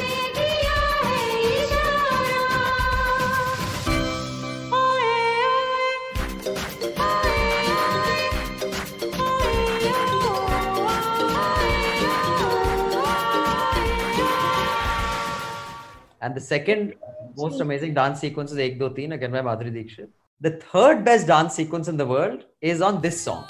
and 16.23 16.35
the 16.35 16.41
second 16.41 16.95
most 17.37 17.61
amazing 17.61 17.95
dance 17.95 18.21
sequences, 18.21 18.57
Ek 18.57 18.79
Do 18.79 18.95
Teen, 18.95 19.13
again 19.13 19.33
by 19.33 19.41
Madhuri 19.41 19.73
Dixit. 19.75 20.09
The 20.41 20.53
third 20.73 21.05
best 21.05 21.27
dance 21.27 21.55
sequence 21.55 21.89
in 21.89 21.97
the 21.97 22.07
world 22.07 22.45
is 22.61 22.81
on 22.81 23.01
this 23.03 23.21
song. 23.21 23.45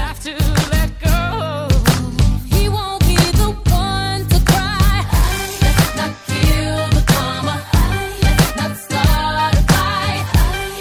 have 0.00 0.20
to 0.20 0.34
let 0.74 0.90
go. 1.00 1.68
He 2.54 2.68
won't 2.68 3.00
be 3.06 3.16
the 3.40 3.50
one 3.70 4.28
to 4.28 4.38
cry. 4.50 5.00
Let's 5.62 5.96
not 5.96 6.12
kill 6.28 6.88
the 6.98 7.04
karma. 7.12 7.56
Let's 8.22 8.56
not 8.60 8.76
start 8.76 9.54
a 9.56 9.62
fight. 9.72 10.24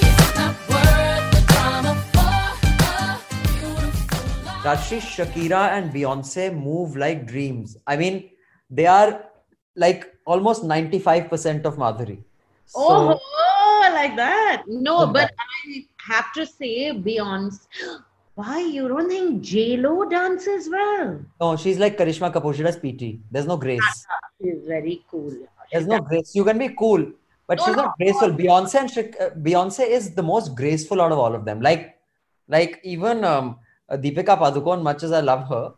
It's 0.07 0.35
not 0.35 0.55
worth 0.71 1.25
the 1.35 1.41
drama 1.53 1.93
for 2.13 2.35
a 2.43 3.19
beautiful 3.39 4.23
life. 4.45 4.63
Rajshri, 4.67 4.99
Shakira 5.15 5.63
and 5.77 5.93
Beyonce 5.93 6.53
move 6.53 6.97
like 6.97 7.25
dreams. 7.25 7.77
I 7.87 7.95
mean, 7.95 8.31
they 8.69 8.85
are 8.85 9.30
like 9.75 10.13
almost 10.25 10.63
95% 10.63 11.65
of 11.65 11.77
Madhuri. 11.77 12.23
So, 12.65 13.19
oh, 13.19 13.91
like 13.93 14.15
that. 14.15 14.63
No, 14.67 15.07
but 15.07 15.31
I 15.39 15.85
have 16.07 16.31
to 16.33 16.45
say, 16.45 16.91
Beyonce. 16.91 17.59
Why 18.35 18.61
you 18.61 18.87
don't 18.87 19.09
think 19.09 19.41
J 19.41 19.75
Lo 19.77 20.05
dances 20.05 20.69
well? 20.69 21.19
no, 21.39 21.57
she's 21.57 21.77
like 21.77 21.97
Karishma 21.97 22.33
Kapoor. 22.33 22.55
She 22.55 22.63
does 22.63 22.77
PT. 22.77 23.19
There's 23.29 23.45
no 23.45 23.57
grace. 23.57 24.05
She's 24.41 24.63
very 24.65 25.03
cool. 25.11 25.35
There's 25.71 25.85
no 25.85 25.99
grace. 25.99 26.33
You 26.33 26.45
can 26.45 26.57
be 26.57 26.69
cool, 26.69 27.11
but 27.45 27.57
No, 27.57 27.65
she's 27.65 27.75
no, 27.75 27.83
not 27.83 27.97
graceful. 27.97 28.29
Beyonce 28.29 28.75
and 28.75 28.89
Shak- 28.89 29.19
uh, 29.19 29.29
Beyonce 29.31 29.85
is 29.85 30.15
the 30.15 30.23
most 30.23 30.55
graceful 30.55 31.01
out 31.01 31.11
of 31.11 31.19
all 31.19 31.35
of 31.35 31.43
them. 31.43 31.61
Like, 31.61 31.99
like 32.47 32.79
even 32.83 33.25
um, 33.25 33.59
Deepika 33.91 34.39
Padukone, 34.39 34.81
much 34.81 35.03
as 35.03 35.11
I 35.11 35.19
love 35.19 35.47
her, 35.49 35.73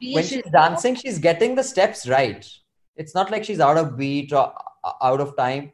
when 0.00 0.24
she's 0.24 0.44
dancing, 0.52 0.94
she's 0.94 1.18
getting 1.18 1.56
the 1.56 1.62
steps 1.64 2.08
right. 2.08 2.48
It's 2.96 3.14
not 3.14 3.30
like 3.30 3.44
she's 3.44 3.60
out 3.60 3.76
of 3.76 3.96
beat 3.96 4.32
or 4.32 4.52
uh, 4.84 4.92
out 5.02 5.20
of 5.20 5.36
time, 5.36 5.72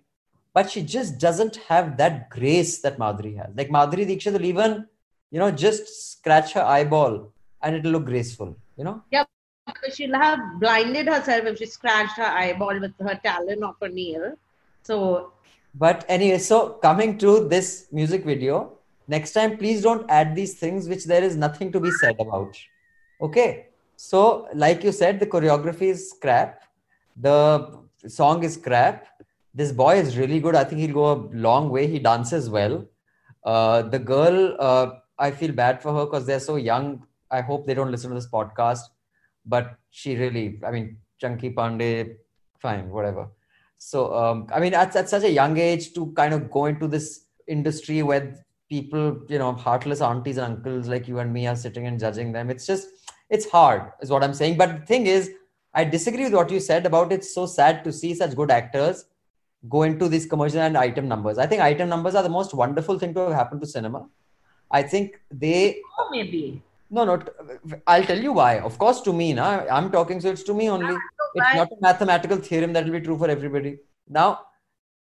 but 0.55 0.71
she 0.71 0.83
just 0.83 1.19
doesn't 1.19 1.57
have 1.69 1.97
that 1.97 2.31
grace 2.31 2.81
that 2.81 2.99
Madhuri 2.99 3.37
has. 3.37 3.55
Like 3.57 3.71
Madhuri 3.71 4.07
Dixit 4.07 4.35
will 4.35 4.45
even, 4.45 4.87
you 5.31 5.39
know, 5.39 5.51
just 5.51 6.13
scratch 6.13 6.53
her 6.53 6.63
eyeball 6.63 7.33
and 7.63 7.77
it'll 7.77 7.93
look 7.93 8.07
graceful. 8.07 8.57
You 8.77 8.85
know. 8.85 9.03
Yeah, 9.11 9.25
because 9.67 9.97
she'll 9.97 10.15
have 10.15 10.39
blinded 10.61 11.07
herself 11.07 11.45
if 11.45 11.59
she 11.59 11.67
scratched 11.67 12.17
her 12.17 12.25
eyeball 12.25 12.81
with 12.81 12.93
her 13.01 13.21
talon 13.25 13.63
of 13.63 13.77
her 13.81 13.89
nail. 13.89 14.35
So 14.83 15.33
But 15.75 16.05
anyway, 16.09 16.39
so 16.39 16.71
coming 16.71 17.19
to 17.19 17.49
this 17.49 17.89
music 17.93 18.25
video, 18.25 18.79
next 19.09 19.33
time 19.33 19.57
please 19.57 19.83
don't 19.83 20.09
add 20.11 20.35
these 20.35 20.55
things 20.59 20.89
which 20.89 21.05
there 21.05 21.23
is 21.23 21.37
nothing 21.37 21.73
to 21.73 21.81
be 21.81 21.91
said 21.91 22.17
about. 22.19 22.57
Okay. 23.21 23.69
So, 23.97 24.49
like 24.53 24.83
you 24.83 24.91
said, 24.91 25.21
the 25.21 25.27
choreography 25.27 25.83
is 25.83 26.15
crap. 26.21 26.65
The 27.17 27.79
song 28.07 28.43
is 28.43 28.57
crap. 28.57 29.07
This 29.55 29.73
boy 29.73 29.97
is 29.97 30.17
really 30.17 30.41
good. 30.41 30.55
I 30.55 30.65
think 30.65 30.81
he'll 30.81 30.95
go 30.95 31.13
a 31.13 31.19
long 31.33 31.71
way. 31.71 31.87
He 31.87 31.99
dances 31.99 32.49
well. 32.49 32.87
Uh, 33.45 33.83
the 33.83 33.99
girl, 33.99 34.57
uh, 34.59 34.93
I 35.19 35.31
feel 35.31 35.53
bad 35.53 35.83
for 35.83 35.93
her 35.93 36.07
because 36.07 36.27
they're 36.27 36.41
so 36.41 36.57
young. 36.57 37.07
I 37.31 37.41
hope 37.41 37.67
they 37.67 37.75
don't 37.75 37.91
listen 37.91 38.11
to 38.11 38.15
this 38.15 38.29
podcast. 38.29 38.81
But 39.45 39.77
she 39.91 40.17
really, 40.17 40.61
I 40.65 40.71
mean, 40.71 40.99
Chunky 41.21 41.51
Pandey, 41.51 42.17
fine, 42.59 42.89
whatever. 42.89 43.29
So, 43.79 44.15
um, 44.15 44.47
I 44.53 44.61
mean, 44.61 44.75
at, 44.75 44.95
at 44.95 45.09
such 45.09 45.25
a 45.25 45.31
young 45.31 45.59
age 45.59 45.93
to 45.95 46.13
kind 46.13 46.33
of 46.33 46.51
go 46.51 46.67
into 46.67 46.87
this 46.87 47.27
industry 47.49 48.03
where 48.03 48.45
people, 48.69 49.21
you 49.29 49.39
know, 49.39 49.53
heartless 49.53 50.01
aunties 50.01 50.37
and 50.39 50.57
uncles 50.57 50.89
like 50.89 51.09
you 51.09 51.19
and 51.19 51.33
me 51.33 51.47
are 51.47 51.57
sitting 51.57 51.87
and 51.87 51.99
judging 51.99 52.33
them, 52.33 52.49
it's 52.49 52.67
just, 52.67 52.87
it's 53.29 53.51
hard, 53.51 53.91
is 54.01 54.09
what 54.09 54.23
I'm 54.23 54.35
saying. 54.35 54.57
But 54.57 54.81
the 54.81 54.87
thing 54.87 55.07
is, 55.07 55.33
I 55.75 55.85
disagree 55.85 56.25
with 56.25 56.35
what 56.35 56.51
you 56.51 56.61
said 56.61 56.87
about 56.87 57.13
it's 57.13 57.35
so 57.35 57.47
sad 57.47 57.83
to 57.85 57.93
see 57.93 58.15
such 58.15 58.37
good 58.37 58.51
actors 58.51 59.07
go 59.69 59.83
into 59.83 60.09
these 60.09 60.27
commercial 60.27 60.61
and 60.61 60.77
item 60.77 61.09
numbers. 61.09 61.39
I 61.39 61.47
think 61.47 61.63
item 61.63 61.89
numbers 61.89 62.15
are 62.15 62.23
the 62.23 62.29
most 62.29 62.53
wonderful 62.53 62.99
thing 62.99 63.15
to 63.15 63.21
have 63.21 63.33
happened 63.33 63.61
to 63.63 63.67
cinema. 63.67 64.07
I 64.71 64.83
think 64.83 65.21
they 65.31 65.81
oh, 65.99 66.09
maybe. 66.11 66.63
no, 66.91 67.05
no. 67.05 67.23
I'll 67.87 68.05
tell 68.05 68.19
you 68.21 68.33
why. 68.33 68.59
Of 68.59 68.79
course, 68.79 69.01
to 69.03 69.13
me, 69.13 69.33
na, 69.35 69.65
I'm 69.71 69.91
talking, 69.91 70.21
so 70.21 70.31
it's 70.31 70.43
to 70.45 70.55
me 70.55 70.69
only. 70.69 70.97
It's 71.35 71.55
not 71.55 71.73
a 71.73 71.77
mathematical 71.81 72.37
theorem 72.39 72.73
that 72.75 72.85
will 72.85 72.93
be 72.93 73.01
true 73.01 73.17
for 73.17 73.29
everybody. 73.29 73.79
Now, 74.09 74.41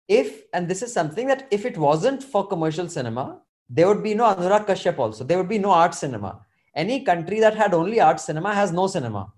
if, 0.07 0.43
and 0.53 0.69
this 0.69 0.83
is 0.83 0.93
something 0.93 1.27
that 1.29 1.47
if 1.51 1.65
it 1.65 1.77
wasn't 1.77 2.23
for 2.23 2.47
commercial 2.47 2.89
cinema, 2.89 3.41
there 3.71 3.87
would 3.89 4.03
be 4.03 4.15
no 4.15 4.25
Anurag 4.25 4.67
Kashyap 4.67 4.99
also. 4.99 5.25
There 5.25 5.39
would 5.39 5.49
be 5.49 5.59
no 5.59 5.71
art 5.71 5.95
cinema. 5.95 6.41
Any 6.75 7.05
country 7.05 7.41
that 7.41 7.55
had 7.55 7.75
only 7.75 8.01
art 8.01 8.21
cinema 8.21 8.55
has 8.55 8.73
no 8.73 8.87
cinema. 8.87 9.33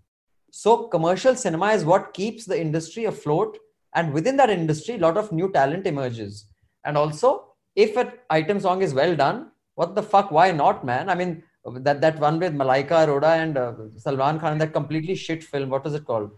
So, 0.51 0.87
commercial 0.87 1.35
cinema 1.35 1.71
is 1.71 1.83
what 1.85 2.13
keeps 2.13 2.45
the 2.45 2.59
industry 2.59 3.05
afloat. 3.05 3.57
And 3.93 4.13
within 4.13 4.37
that 4.37 4.49
industry, 4.49 4.95
a 4.95 4.99
lot 4.99 5.17
of 5.17 5.31
new 5.31 5.51
talent 5.51 5.85
emerges. 5.87 6.45
And 6.85 6.97
also, 6.97 7.29
if 7.75 7.97
an 7.97 8.11
item 8.29 8.59
song 8.59 8.81
is 8.81 8.93
well 8.93 9.15
done, 9.15 9.51
what 9.75 9.95
the 9.95 10.03
fuck? 10.03 10.31
Why 10.31 10.51
not, 10.51 10.85
man? 10.85 11.09
I 11.09 11.15
mean, 11.15 11.43
that, 11.87 11.99
that 12.01 12.19
one 12.19 12.39
with 12.39 12.53
Malaika 12.53 13.05
Arora 13.05 13.37
and 13.43 13.57
uh, 13.57 13.73
Salman 13.97 14.39
Khan, 14.39 14.57
that 14.59 14.71
completely 14.73 15.15
shit 15.15 15.43
film. 15.43 15.69
What 15.69 15.83
was 15.83 15.93
it 15.93 16.05
called? 16.05 16.31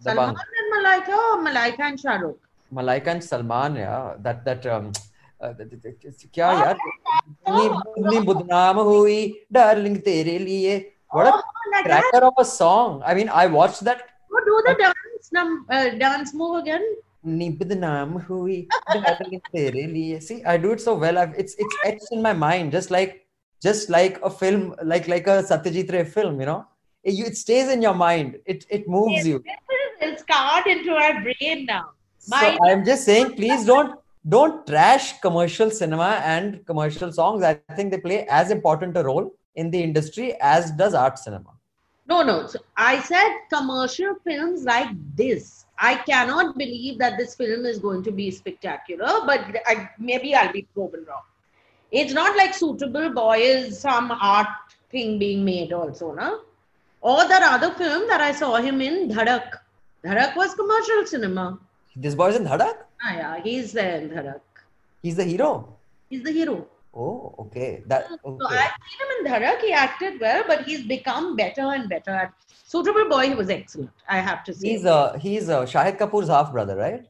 Salman 0.00 0.34
Dabangg. 0.34 0.38
and 0.60 0.68
Malaika, 0.76 1.16
or 1.16 1.38
Malaika 1.44 1.80
and 1.80 2.00
Shah 2.00 2.16
Rukh? 2.16 2.38
Malaika 2.72 3.08
and 3.08 3.22
Salman, 3.22 3.76
yeah. 3.76 4.14
That 4.18 4.44
that 4.44 4.66
um, 4.66 4.92
uh, 5.40 5.52
th- 5.52 5.70
th- 5.70 6.00
th- 6.00 6.26
क्या 6.34 6.50
यार 6.52 6.76
इतनी 7.48 8.18
बदनाम 8.26 8.78
हुई 8.78 9.20
darling 9.52 9.96
तेरे 10.08 10.38
लिए 10.38 10.74
what 11.11 11.27
oh, 11.27 11.41
oh 11.41 11.79
a 11.79 11.83
cracker 11.83 12.25
of 12.25 12.33
a 12.37 12.45
song. 12.45 13.01
I 13.05 13.13
mean, 13.13 13.29
I 13.29 13.47
watched 13.47 13.81
that. 13.81 14.09
Go 14.29 14.39
do 14.43 14.63
the 14.67 14.75
dance, 14.75 15.29
num, 15.31 15.65
uh, 15.69 15.89
dance 15.89 16.33
move 16.33 16.61
again. 16.61 16.83
See, 20.19 20.43
I 20.45 20.57
do 20.57 20.71
it 20.71 20.81
so 20.81 20.95
well. 20.95 21.17
I've, 21.17 21.33
it's 21.37 21.55
it's 21.57 21.75
etched 21.85 22.07
in 22.11 22.21
my 22.21 22.33
mind, 22.33 22.71
just 22.71 22.91
like 22.91 23.25
just 23.61 23.89
like 23.89 24.19
a 24.21 24.29
film, 24.29 24.75
like 24.83 25.07
like 25.07 25.27
a 25.27 25.43
Satyajit 25.43 25.91
Ray 25.91 26.03
film. 26.03 26.39
You 26.39 26.45
know, 26.45 26.67
it, 27.03 27.19
it 27.19 27.37
stays 27.37 27.69
in 27.69 27.81
your 27.81 27.93
mind. 27.93 28.37
It 28.45 28.65
it 28.69 28.87
moves 28.87 29.25
you. 29.25 29.43
It's 29.99 30.23
carved 30.23 30.67
into 30.67 30.91
our 30.91 31.21
brain 31.21 31.65
now. 31.65 31.91
My 32.27 32.41
so 32.41 32.57
I'm 32.65 32.85
just 32.85 33.05
saying, 33.05 33.33
please 33.33 33.65
don't 33.65 33.99
don't 34.27 34.67
trash 34.67 35.19
commercial 35.21 35.71
cinema 35.71 36.21
and 36.23 36.65
commercial 36.65 37.11
songs. 37.11 37.43
I 37.43 37.55
think 37.75 37.91
they 37.91 37.99
play 37.99 38.25
as 38.27 38.51
important 38.51 38.97
a 38.97 39.03
role 39.03 39.31
in 39.57 39.69
the 39.71 39.83
industry 39.83 40.35
as 40.39 40.71
does 40.71 40.93
art 40.93 41.19
cinema. 41.19 41.51
No, 42.07 42.23
no. 42.23 42.47
So 42.47 42.59
I 42.77 42.99
said 43.01 43.29
commercial 43.53 44.15
films 44.23 44.63
like 44.63 44.89
this. 45.15 45.65
I 45.79 45.95
cannot 45.95 46.57
believe 46.57 46.97
that 46.99 47.17
this 47.17 47.35
film 47.35 47.65
is 47.65 47.79
going 47.79 48.03
to 48.03 48.11
be 48.11 48.31
spectacular, 48.31 49.25
but 49.25 49.41
I, 49.65 49.89
maybe 49.99 50.33
I'll 50.33 50.51
be 50.51 50.65
proven 50.73 51.05
wrong. 51.07 51.21
It's 51.91 52.13
not 52.13 52.35
like 52.37 52.53
Suitable 52.53 53.09
Boy 53.13 53.37
is 53.39 53.79
some 53.79 54.11
art 54.11 54.47
thing 54.91 55.19
being 55.19 55.43
made 55.43 55.73
also, 55.73 56.13
no? 56.13 56.41
Or 57.01 57.27
that 57.27 57.43
other 57.43 57.73
film 57.75 58.07
that 58.07 58.21
I 58.21 58.31
saw 58.31 58.55
him 58.55 58.81
in, 58.81 59.09
Dhadak. 59.09 59.51
Dhadak 60.03 60.35
was 60.35 60.55
commercial 60.55 61.05
cinema. 61.05 61.59
This 61.95 62.15
boy's 62.15 62.35
in 62.35 62.45
Dhadak. 62.45 62.77
Ah, 63.03 63.13
yeah, 63.13 63.41
he's 63.41 63.71
there 63.73 64.01
in 64.01 64.09
Dhadak. 64.09 64.41
He's 65.03 65.15
the 65.15 65.23
hero. 65.23 65.77
He's 66.09 66.23
the 66.23 66.31
hero. 66.31 66.67
Oh, 66.93 67.35
okay. 67.39 67.83
That 67.87 68.07
So 68.09 68.17
okay. 68.25 68.55
I've 68.55 68.71
seen 68.87 68.99
him 69.01 69.09
in 69.19 69.31
Dhadak. 69.31 69.61
He 69.61 69.71
acted 69.71 70.19
well, 70.19 70.43
but 70.47 70.63
he's 70.65 70.85
become 70.85 71.35
better 71.35 71.61
and 71.61 71.87
better. 71.89 72.11
At 72.11 72.33
Suitable 72.63 73.07
Boy, 73.09 73.27
he 73.29 73.35
was 73.35 73.49
excellent. 73.49 73.91
I 74.07 74.19
have 74.19 74.43
to 74.45 74.53
say. 74.53 74.69
He's 74.69 74.85
uh 74.85 75.17
he's 75.19 75.49
uh, 75.49 75.63
Shahid 75.63 75.97
Kapoor's 75.97 76.29
half 76.29 76.51
brother, 76.51 76.75
right? 76.75 77.05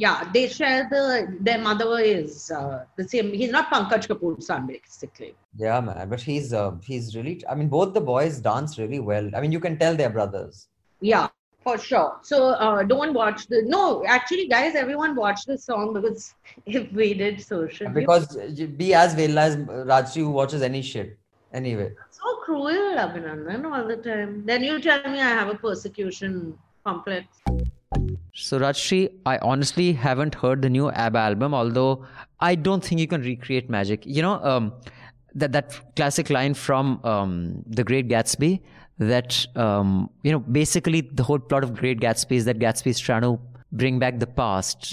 yeah, 0.00 0.24
they 0.32 0.48
share 0.48 0.88
the 0.90 1.36
their 1.40 1.58
mother 1.58 1.98
is 1.98 2.50
uh, 2.50 2.84
the 2.96 3.06
same. 3.06 3.34
He's 3.34 3.50
not 3.50 3.70
Pankaj 3.70 4.06
Kapoor's 4.08 4.46
son, 4.46 4.66
basically. 4.66 5.34
Yeah, 5.56 5.80
man. 5.80 6.08
But 6.08 6.22
he's 6.22 6.54
uh, 6.54 6.70
he's 6.82 7.14
really. 7.14 7.42
I 7.50 7.54
mean, 7.54 7.68
both 7.68 7.92
the 7.92 8.00
boys 8.00 8.40
dance 8.40 8.78
really 8.78 9.00
well. 9.10 9.30
I 9.36 9.42
mean, 9.42 9.52
you 9.52 9.60
can 9.60 9.78
tell 9.78 9.94
they're 9.94 10.14
brothers. 10.18 10.68
Yeah, 11.02 11.28
for 11.62 11.78
sure. 11.78 12.18
So 12.22 12.48
uh, 12.48 12.82
don't 12.82 13.14
watch 13.14 13.46
the. 13.46 13.62
No, 13.66 14.04
actually, 14.06 14.48
guys, 14.48 14.74
everyone 14.74 15.14
watch 15.14 15.44
this 15.44 15.64
song 15.64 15.92
because 15.92 16.34
if 16.66 16.90
we 16.92 17.14
did 17.14 17.40
social. 17.40 17.88
Because 17.88 18.36
you 18.54 18.66
be 18.66 18.94
as 18.94 19.14
Vela 19.14 19.42
as 19.42 19.56
Rajri 19.56 20.22
who 20.22 20.30
watches 20.30 20.62
any 20.62 20.82
shit. 20.82 21.16
Anyway. 21.52 21.92
so 22.10 22.36
cruel, 22.44 22.96
Abhinandan, 22.96 23.64
all 23.72 23.86
the 23.86 23.96
time. 23.96 24.44
Then 24.46 24.62
you 24.62 24.80
tell 24.80 25.02
me 25.10 25.20
I 25.20 25.30
have 25.30 25.48
a 25.48 25.56
persecution 25.56 26.56
complex. 26.84 27.26
So 28.34 28.60
Rajshri, 28.60 29.10
I 29.26 29.38
honestly 29.38 29.92
haven't 29.92 30.36
heard 30.36 30.62
the 30.62 30.70
new 30.70 30.90
ABBA 30.90 31.18
album, 31.18 31.52
although 31.52 32.06
I 32.38 32.54
don't 32.54 32.84
think 32.84 33.00
you 33.00 33.08
can 33.08 33.22
recreate 33.22 33.68
magic. 33.68 34.06
You 34.06 34.22
know, 34.22 34.42
um, 34.44 34.72
that 35.34 35.52
that 35.52 35.96
classic 35.96 36.30
line 36.30 36.54
from 36.54 37.00
um, 37.04 37.64
The 37.66 37.84
Great 37.84 38.08
Gatsby, 38.08 38.60
that 39.00 39.46
um, 39.56 40.08
you 40.22 40.30
know, 40.30 40.38
basically 40.38 41.00
the 41.00 41.22
whole 41.22 41.38
plot 41.38 41.64
of 41.64 41.74
Great 41.74 42.00
Gatsby 42.00 42.36
is 42.36 42.44
that 42.44 42.58
Gatsby 42.58 42.88
is 42.88 43.00
trying 43.00 43.22
to 43.22 43.38
bring 43.72 43.98
back 43.98 44.18
the 44.18 44.26
past, 44.26 44.92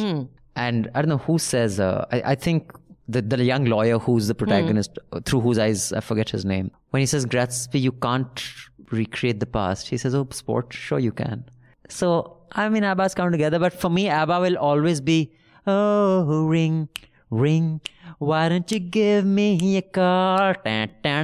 and 0.55 0.89
I 0.95 1.01
don't 1.01 1.09
know 1.09 1.17
who 1.29 1.37
says. 1.37 1.79
Uh, 1.79 2.05
I, 2.11 2.21
I 2.33 2.35
think 2.35 2.71
the 3.07 3.21
the 3.21 3.43
young 3.43 3.65
lawyer 3.65 3.99
who's 3.99 4.27
the 4.27 4.35
protagonist, 4.35 4.97
uh, 5.11 5.19
through 5.25 5.41
whose 5.41 5.59
eyes 5.59 5.91
I 5.93 5.99
forget 5.99 6.29
his 6.29 6.45
name, 6.45 6.71
when 6.91 7.01
he 7.01 7.05
says 7.05 7.25
Gatsby, 7.25 7.81
you 7.81 7.91
can't 7.91 8.43
recreate 8.91 9.39
the 9.41 9.45
past. 9.45 9.87
He 9.89 9.97
says, 9.97 10.15
"Oh, 10.15 10.27
sport, 10.31 10.73
sure 10.73 10.99
you 10.99 11.11
can." 11.11 11.43
So 11.89 12.37
I 12.53 12.69
mean, 12.69 12.83
ABBA's 12.85 13.13
come 13.13 13.31
together, 13.31 13.59
but 13.59 13.73
for 13.73 13.89
me, 13.89 14.07
ABBA 14.09 14.39
will 14.39 14.57
always 14.57 15.01
be 15.01 15.33
oh 15.65 16.45
ring, 16.47 16.87
ring. 17.29 17.81
Why 18.19 18.47
don't 18.49 18.71
you 18.71 18.79
give 18.79 19.25
me 19.25 19.77
a 19.77 19.81
call? 19.81 20.53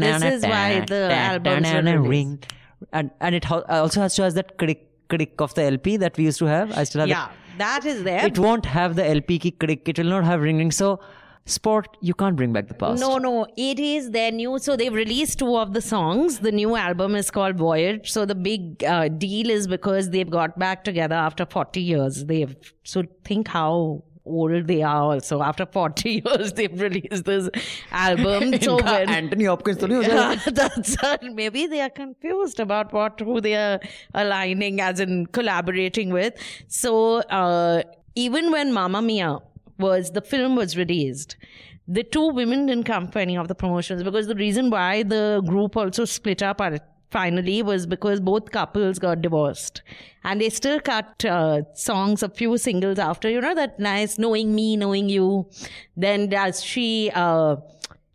This 0.03 0.21
is 0.35 0.43
why 0.43 0.81
the 0.85 1.09
albums 1.13 1.67
released. 1.95 2.09
ring, 2.09 2.39
and 2.91 3.11
and 3.19 3.35
it 3.35 3.45
ho- 3.45 3.63
also 3.69 4.01
has 4.01 4.15
to 4.15 4.23
has 4.23 4.33
that 4.35 4.57
crick 4.57 4.87
crick 5.09 5.39
of 5.39 5.53
the 5.53 5.63
LP 5.63 5.97
that 5.97 6.17
we 6.17 6.25
used 6.25 6.39
to 6.39 6.45
have. 6.45 6.77
I 6.77 6.83
still 6.83 7.01
have. 7.01 7.09
Yeah, 7.09 7.29
that 7.57 7.85
is 7.85 8.03
there. 8.03 8.25
It 8.25 8.39
won't 8.39 8.65
have 8.65 8.95
the 8.95 9.05
LP 9.07 9.39
ki 9.39 9.51
crick. 9.51 9.87
It 9.87 9.97
will 9.99 10.09
not 10.09 10.23
have 10.25 10.41
ring 10.41 10.57
ring. 10.57 10.71
So 10.71 10.99
sport, 11.45 11.97
you 12.01 12.13
can't 12.13 12.35
bring 12.35 12.53
back 12.53 12.67
the 12.67 12.73
past. 12.73 13.01
No, 13.01 13.17
no, 13.17 13.45
it 13.57 13.79
is 13.79 14.11
their 14.11 14.31
new. 14.31 14.57
So 14.59 14.75
they've 14.75 14.93
released 14.93 15.39
two 15.39 15.57
of 15.57 15.73
the 15.73 15.81
songs. 15.81 16.39
The 16.39 16.51
new 16.51 16.75
album 16.75 17.15
is 17.15 17.29
called 17.29 17.57
Voyage. 17.57 18.11
So 18.11 18.25
the 18.25 18.35
big 18.35 18.83
uh, 18.83 19.09
deal 19.09 19.49
is 19.49 19.67
because 19.67 20.09
they've 20.11 20.29
got 20.29 20.57
back 20.57 20.83
together 20.83 21.15
after 21.15 21.45
40 21.45 21.81
years. 21.81 22.25
They've 22.25 22.55
so 22.83 23.03
think 23.23 23.47
how 23.49 24.03
old 24.25 24.67
they 24.67 24.81
are 24.81 25.01
also. 25.01 25.41
After 25.41 25.65
40 25.65 26.09
years, 26.25 26.53
they've 26.53 26.79
released 26.79 27.25
this 27.25 27.49
album. 27.91 28.59
so 28.61 28.75
when, 28.75 29.09
Anthony 29.09 29.45
Hopkins, 29.45 29.81
yeah, 29.89 30.35
that's, 30.51 30.95
maybe 31.21 31.67
they 31.67 31.81
are 31.81 31.89
confused 31.89 32.59
about 32.59 32.93
what 32.93 33.19
who 33.19 33.41
they 33.41 33.55
are 33.55 33.79
aligning 34.13 34.81
as 34.81 34.99
in 34.99 35.25
collaborating 35.27 36.11
with. 36.11 36.33
So 36.67 37.17
uh, 37.21 37.83
even 38.15 38.51
when 38.51 38.73
Mamma 38.73 39.01
Mia 39.01 39.39
was 39.79 40.11
the 40.11 40.21
film 40.21 40.55
was 40.55 40.77
released, 40.77 41.35
the 41.87 42.03
two 42.03 42.29
women 42.29 42.67
didn't 42.67 42.85
come 42.85 43.09
for 43.09 43.19
any 43.19 43.37
of 43.37 43.47
the 43.47 43.55
promotions 43.55 44.03
because 44.03 44.27
the 44.27 44.35
reason 44.35 44.69
why 44.69 45.03
the 45.03 45.43
group 45.45 45.75
also 45.75 46.05
split 46.05 46.41
up 46.41 46.61
at 46.61 46.92
finally 47.15 47.57
was 47.71 47.85
because 47.95 48.19
both 48.29 48.51
couples 48.57 48.99
got 49.05 49.21
divorced 49.27 49.81
and 50.23 50.41
they 50.41 50.49
still 50.49 50.79
cut 50.91 51.25
uh, 51.25 51.61
songs 51.73 52.23
a 52.23 52.29
few 52.41 52.57
singles 52.57 52.99
after 53.09 53.29
you 53.35 53.41
know 53.47 53.53
that 53.61 53.79
nice 53.89 54.17
knowing 54.25 54.55
me 54.55 54.67
knowing 54.85 55.09
you 55.17 55.29
then 56.07 56.27
does 56.35 56.63
she 56.63 56.89
uh, 57.13 57.55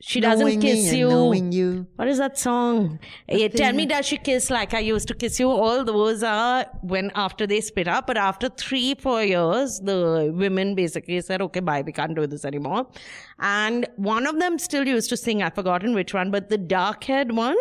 she 0.00 0.20
doesn't 0.20 0.46
Knowing 0.46 0.61
me 0.61 0.66
kiss 0.66 0.92
you 0.92 1.08
knowing 1.08 1.50
you. 1.50 1.87
what 1.96 2.06
is 2.11 2.18
that 2.18 2.38
song? 2.38 3.00
Eh, 3.28 3.48
tell 3.48 3.72
me, 3.72 3.84
does 3.84 4.06
she 4.06 4.16
kiss 4.16 4.48
like 4.48 4.72
I 4.72 4.78
used 4.78 5.08
to 5.08 5.14
kiss 5.22 5.40
you? 5.40 5.48
All 5.50 5.82
those 5.84 6.22
are 6.22 6.66
when 6.82 7.11
after 7.16 7.48
they 7.48 7.61
split 7.61 7.88
up. 7.88 8.06
But 8.06 8.16
after 8.16 8.48
three, 8.48 8.94
four 8.94 9.24
years, 9.24 9.80
the 9.80 10.30
women 10.32 10.76
basically 10.76 11.20
said, 11.20 11.42
okay, 11.42 11.58
bye, 11.70 11.82
we 11.82 11.90
can't 11.90 12.14
do 12.14 12.28
this 12.28 12.44
anymore. 12.44 12.87
And 13.40 13.88
one 13.96 14.28
of 14.28 14.38
them 14.38 14.61
still 14.61 14.87
used 14.87 15.11
to 15.11 15.16
sing, 15.16 15.42
I've 15.42 15.56
forgotten 15.56 15.94
which 15.94 16.14
one, 16.14 16.30
but 16.30 16.48
the 16.48 16.58
dark 16.58 17.02
haired 17.02 17.32
one, 17.32 17.56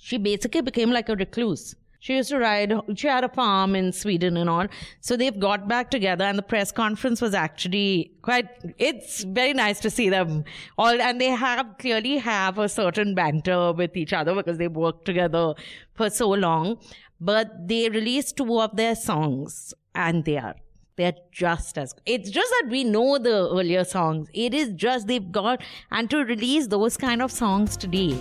she 0.00 0.18
basically 0.18 0.62
became 0.62 0.90
like 0.90 1.08
a 1.08 1.16
recluse. 1.16 1.74
She 2.00 2.14
used 2.14 2.30
to 2.30 2.38
ride, 2.38 2.72
she 2.94 3.08
had 3.08 3.24
a 3.24 3.28
farm 3.28 3.74
in 3.74 3.92
Sweden 3.92 4.36
and 4.36 4.48
all. 4.48 4.66
So 5.00 5.16
they've 5.16 5.38
got 5.38 5.66
back 5.66 5.90
together 5.90 6.24
and 6.24 6.38
the 6.38 6.42
press 6.42 6.70
conference 6.70 7.20
was 7.20 7.34
actually 7.34 8.12
quite, 8.22 8.48
it's 8.78 9.24
very 9.24 9.52
nice 9.52 9.80
to 9.80 9.90
see 9.90 10.08
them 10.08 10.44
all. 10.76 11.00
And 11.00 11.20
they 11.20 11.30
have 11.30 11.66
clearly 11.78 12.18
have 12.18 12.58
a 12.58 12.68
certain 12.68 13.16
banter 13.16 13.72
with 13.72 13.96
each 13.96 14.12
other 14.12 14.34
because 14.34 14.58
they've 14.58 14.70
worked 14.70 15.06
together 15.06 15.54
for 15.94 16.08
so 16.08 16.28
long. 16.28 16.78
But 17.20 17.66
they 17.66 17.88
released 17.88 18.36
two 18.36 18.60
of 18.60 18.76
their 18.76 18.94
songs 18.94 19.74
and 19.94 20.24
they 20.24 20.38
are 20.38 20.54
they're 20.96 21.14
just 21.30 21.78
as 21.78 21.94
it's 22.06 22.28
just 22.28 22.50
that 22.50 22.70
we 22.70 22.82
know 22.82 23.18
the 23.18 23.48
earlier 23.50 23.84
songs 23.84 24.28
it 24.34 24.52
is 24.52 24.72
just 24.74 25.06
they've 25.06 25.30
got 25.30 25.62
and 25.92 26.10
to 26.10 26.24
release 26.24 26.66
those 26.66 26.96
kind 26.96 27.22
of 27.22 27.30
songs 27.30 27.76
today 27.76 28.18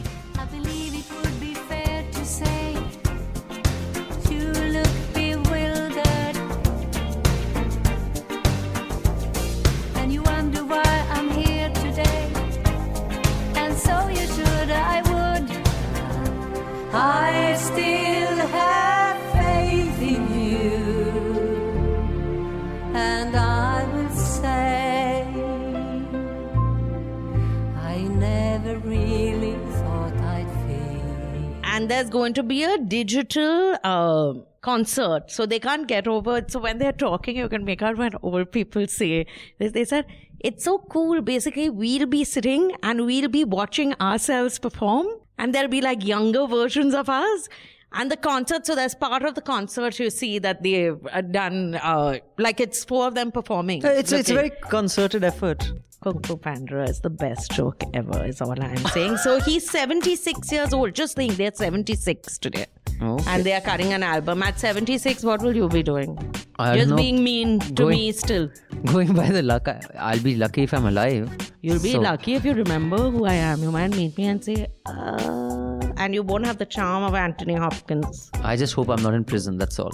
and 31.87 31.93
there's 31.93 32.09
going 32.09 32.33
to 32.33 32.43
be 32.43 32.63
a 32.63 32.77
digital 32.77 33.77
uh, 33.81 34.33
concert. 34.61 35.31
So 35.31 35.45
they 35.45 35.57
can't 35.57 35.87
get 35.87 36.05
over 36.05 36.39
it. 36.39 36.51
So 36.51 36.59
when 36.59 36.79
they're 36.79 36.91
talking 36.91 37.37
you 37.37 37.47
can 37.47 37.63
make 37.63 37.81
out 37.81 37.97
when 37.97 38.11
old 38.21 38.51
people 38.51 38.87
say. 38.87 39.25
They, 39.57 39.69
they 39.69 39.85
said 39.85 40.05
it's 40.41 40.65
so 40.65 40.79
cool. 40.89 41.21
Basically 41.21 41.69
we'll 41.69 42.05
be 42.05 42.25
sitting 42.25 42.73
and 42.83 43.05
we'll 43.05 43.29
be 43.29 43.45
watching 43.45 43.93
ourselves 44.01 44.59
perform 44.59 45.07
and 45.37 45.55
there'll 45.55 45.69
be 45.69 45.79
like 45.79 46.03
younger 46.03 46.45
versions 46.45 46.93
of 46.93 47.07
us 47.07 47.47
and 47.93 48.11
the 48.11 48.17
concert. 48.17 48.65
So 48.65 48.75
there's 48.75 48.93
part 48.93 49.23
of 49.23 49.35
the 49.35 49.41
concert 49.41 49.97
you 49.97 50.09
see 50.09 50.39
that 50.39 50.63
they've 50.63 50.99
done 51.31 51.75
uh, 51.75 52.17
like 52.37 52.59
it's 52.59 52.83
four 52.83 53.07
of 53.07 53.15
them 53.15 53.31
performing. 53.31 53.81
It's 53.85 54.11
it's 54.11 54.29
a 54.29 54.33
very 54.33 54.49
concerted 54.49 55.23
effort. 55.23 55.71
Kung 56.07 56.21
Fu 56.23 56.37
Panda 56.37 56.83
is 56.83 57.01
the 57.01 57.09
best 57.09 57.51
joke 57.51 57.83
ever, 57.93 58.23
is 58.25 58.39
all 58.41 58.55
I'm 58.63 58.77
saying. 58.95 59.17
So 59.17 59.41
he's 59.41 59.69
76 59.69 60.49
years 60.53 60.71
old. 60.73 60.93
Just 60.93 61.17
think, 61.17 61.35
they're 61.35 61.51
76 61.53 62.37
today. 62.37 62.65
Okay. 63.01 63.23
And 63.27 63.43
they 63.43 63.51
are 63.53 63.59
cutting 63.59 63.91
an 63.91 64.03
album. 64.03 64.41
At 64.41 64.57
76, 64.57 65.23
what 65.23 65.41
will 65.41 65.53
you 65.55 65.67
be 65.67 65.83
doing? 65.83 66.17
I 66.57 66.77
Just 66.77 66.89
know. 66.91 66.95
being 66.95 67.23
mean 67.25 67.59
to 67.59 67.73
Going- 67.73 67.97
me 67.97 68.11
still. 68.13 68.49
Going 68.85 69.11
by 69.13 69.27
the 69.29 69.41
luck, 69.43 69.67
I- 69.67 69.81
I'll 69.99 70.21
be 70.29 70.35
lucky 70.37 70.63
if 70.63 70.73
I'm 70.73 70.85
alive. 70.85 71.29
You'll 71.61 71.81
be 71.83 71.91
So- 71.91 71.99
lucky 71.99 72.35
if 72.35 72.45
you 72.45 72.53
remember 72.53 72.97
who 72.97 73.25
I 73.25 73.33
am. 73.33 73.61
You 73.61 73.71
might 73.71 73.89
meet 73.95 74.17
me 74.17 74.27
and 74.27 74.41
say, 74.43 74.67
uh, 74.85 75.79
and 75.97 76.13
you 76.15 76.23
won't 76.23 76.45
have 76.45 76.57
the 76.57 76.65
charm 76.65 77.03
of 77.03 77.13
Anthony 77.15 77.55
Hopkins. 77.55 78.31
I 78.43 78.55
just 78.55 78.73
hope 78.73 78.89
I'm 78.89 79.03
not 79.03 79.13
in 79.13 79.25
prison. 79.25 79.57
That's 79.57 79.77
all. 79.77 79.91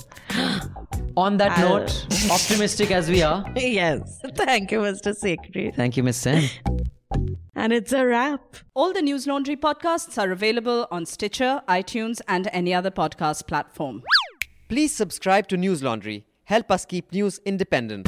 On 1.15 1.37
that 1.37 1.57
I'll- 1.59 1.79
note, 1.79 2.07
optimistic 2.31 2.91
as 2.91 3.09
we 3.09 3.21
are, 3.21 3.45
yes. 3.55 4.19
Thank 4.35 4.71
you, 4.71 4.79
Mr. 4.79 5.13
Sekhri. 5.15 5.73
thank 5.75 5.95
you, 5.97 6.03
Miss 6.03 6.17
Sen. 6.17 6.49
And 7.55 7.71
it's 7.71 7.93
a 7.93 8.03
wrap. 8.05 8.55
All 8.73 8.91
the 8.93 9.01
News 9.01 9.27
Laundry 9.27 9.55
podcasts 9.55 10.17
are 10.17 10.31
available 10.31 10.87
on 10.91 11.05
Stitcher, 11.05 11.61
iTunes, 11.69 12.19
and 12.27 12.49
any 12.51 12.73
other 12.73 12.89
podcast 12.89 13.47
platform. 13.47 14.01
Please 14.67 14.91
subscribe 14.93 15.47
to 15.49 15.55
News 15.55 15.83
Laundry. 15.83 16.25
Help 16.45 16.71
us 16.71 16.83
keep 16.83 17.13
news 17.13 17.39
independent. 17.45 18.07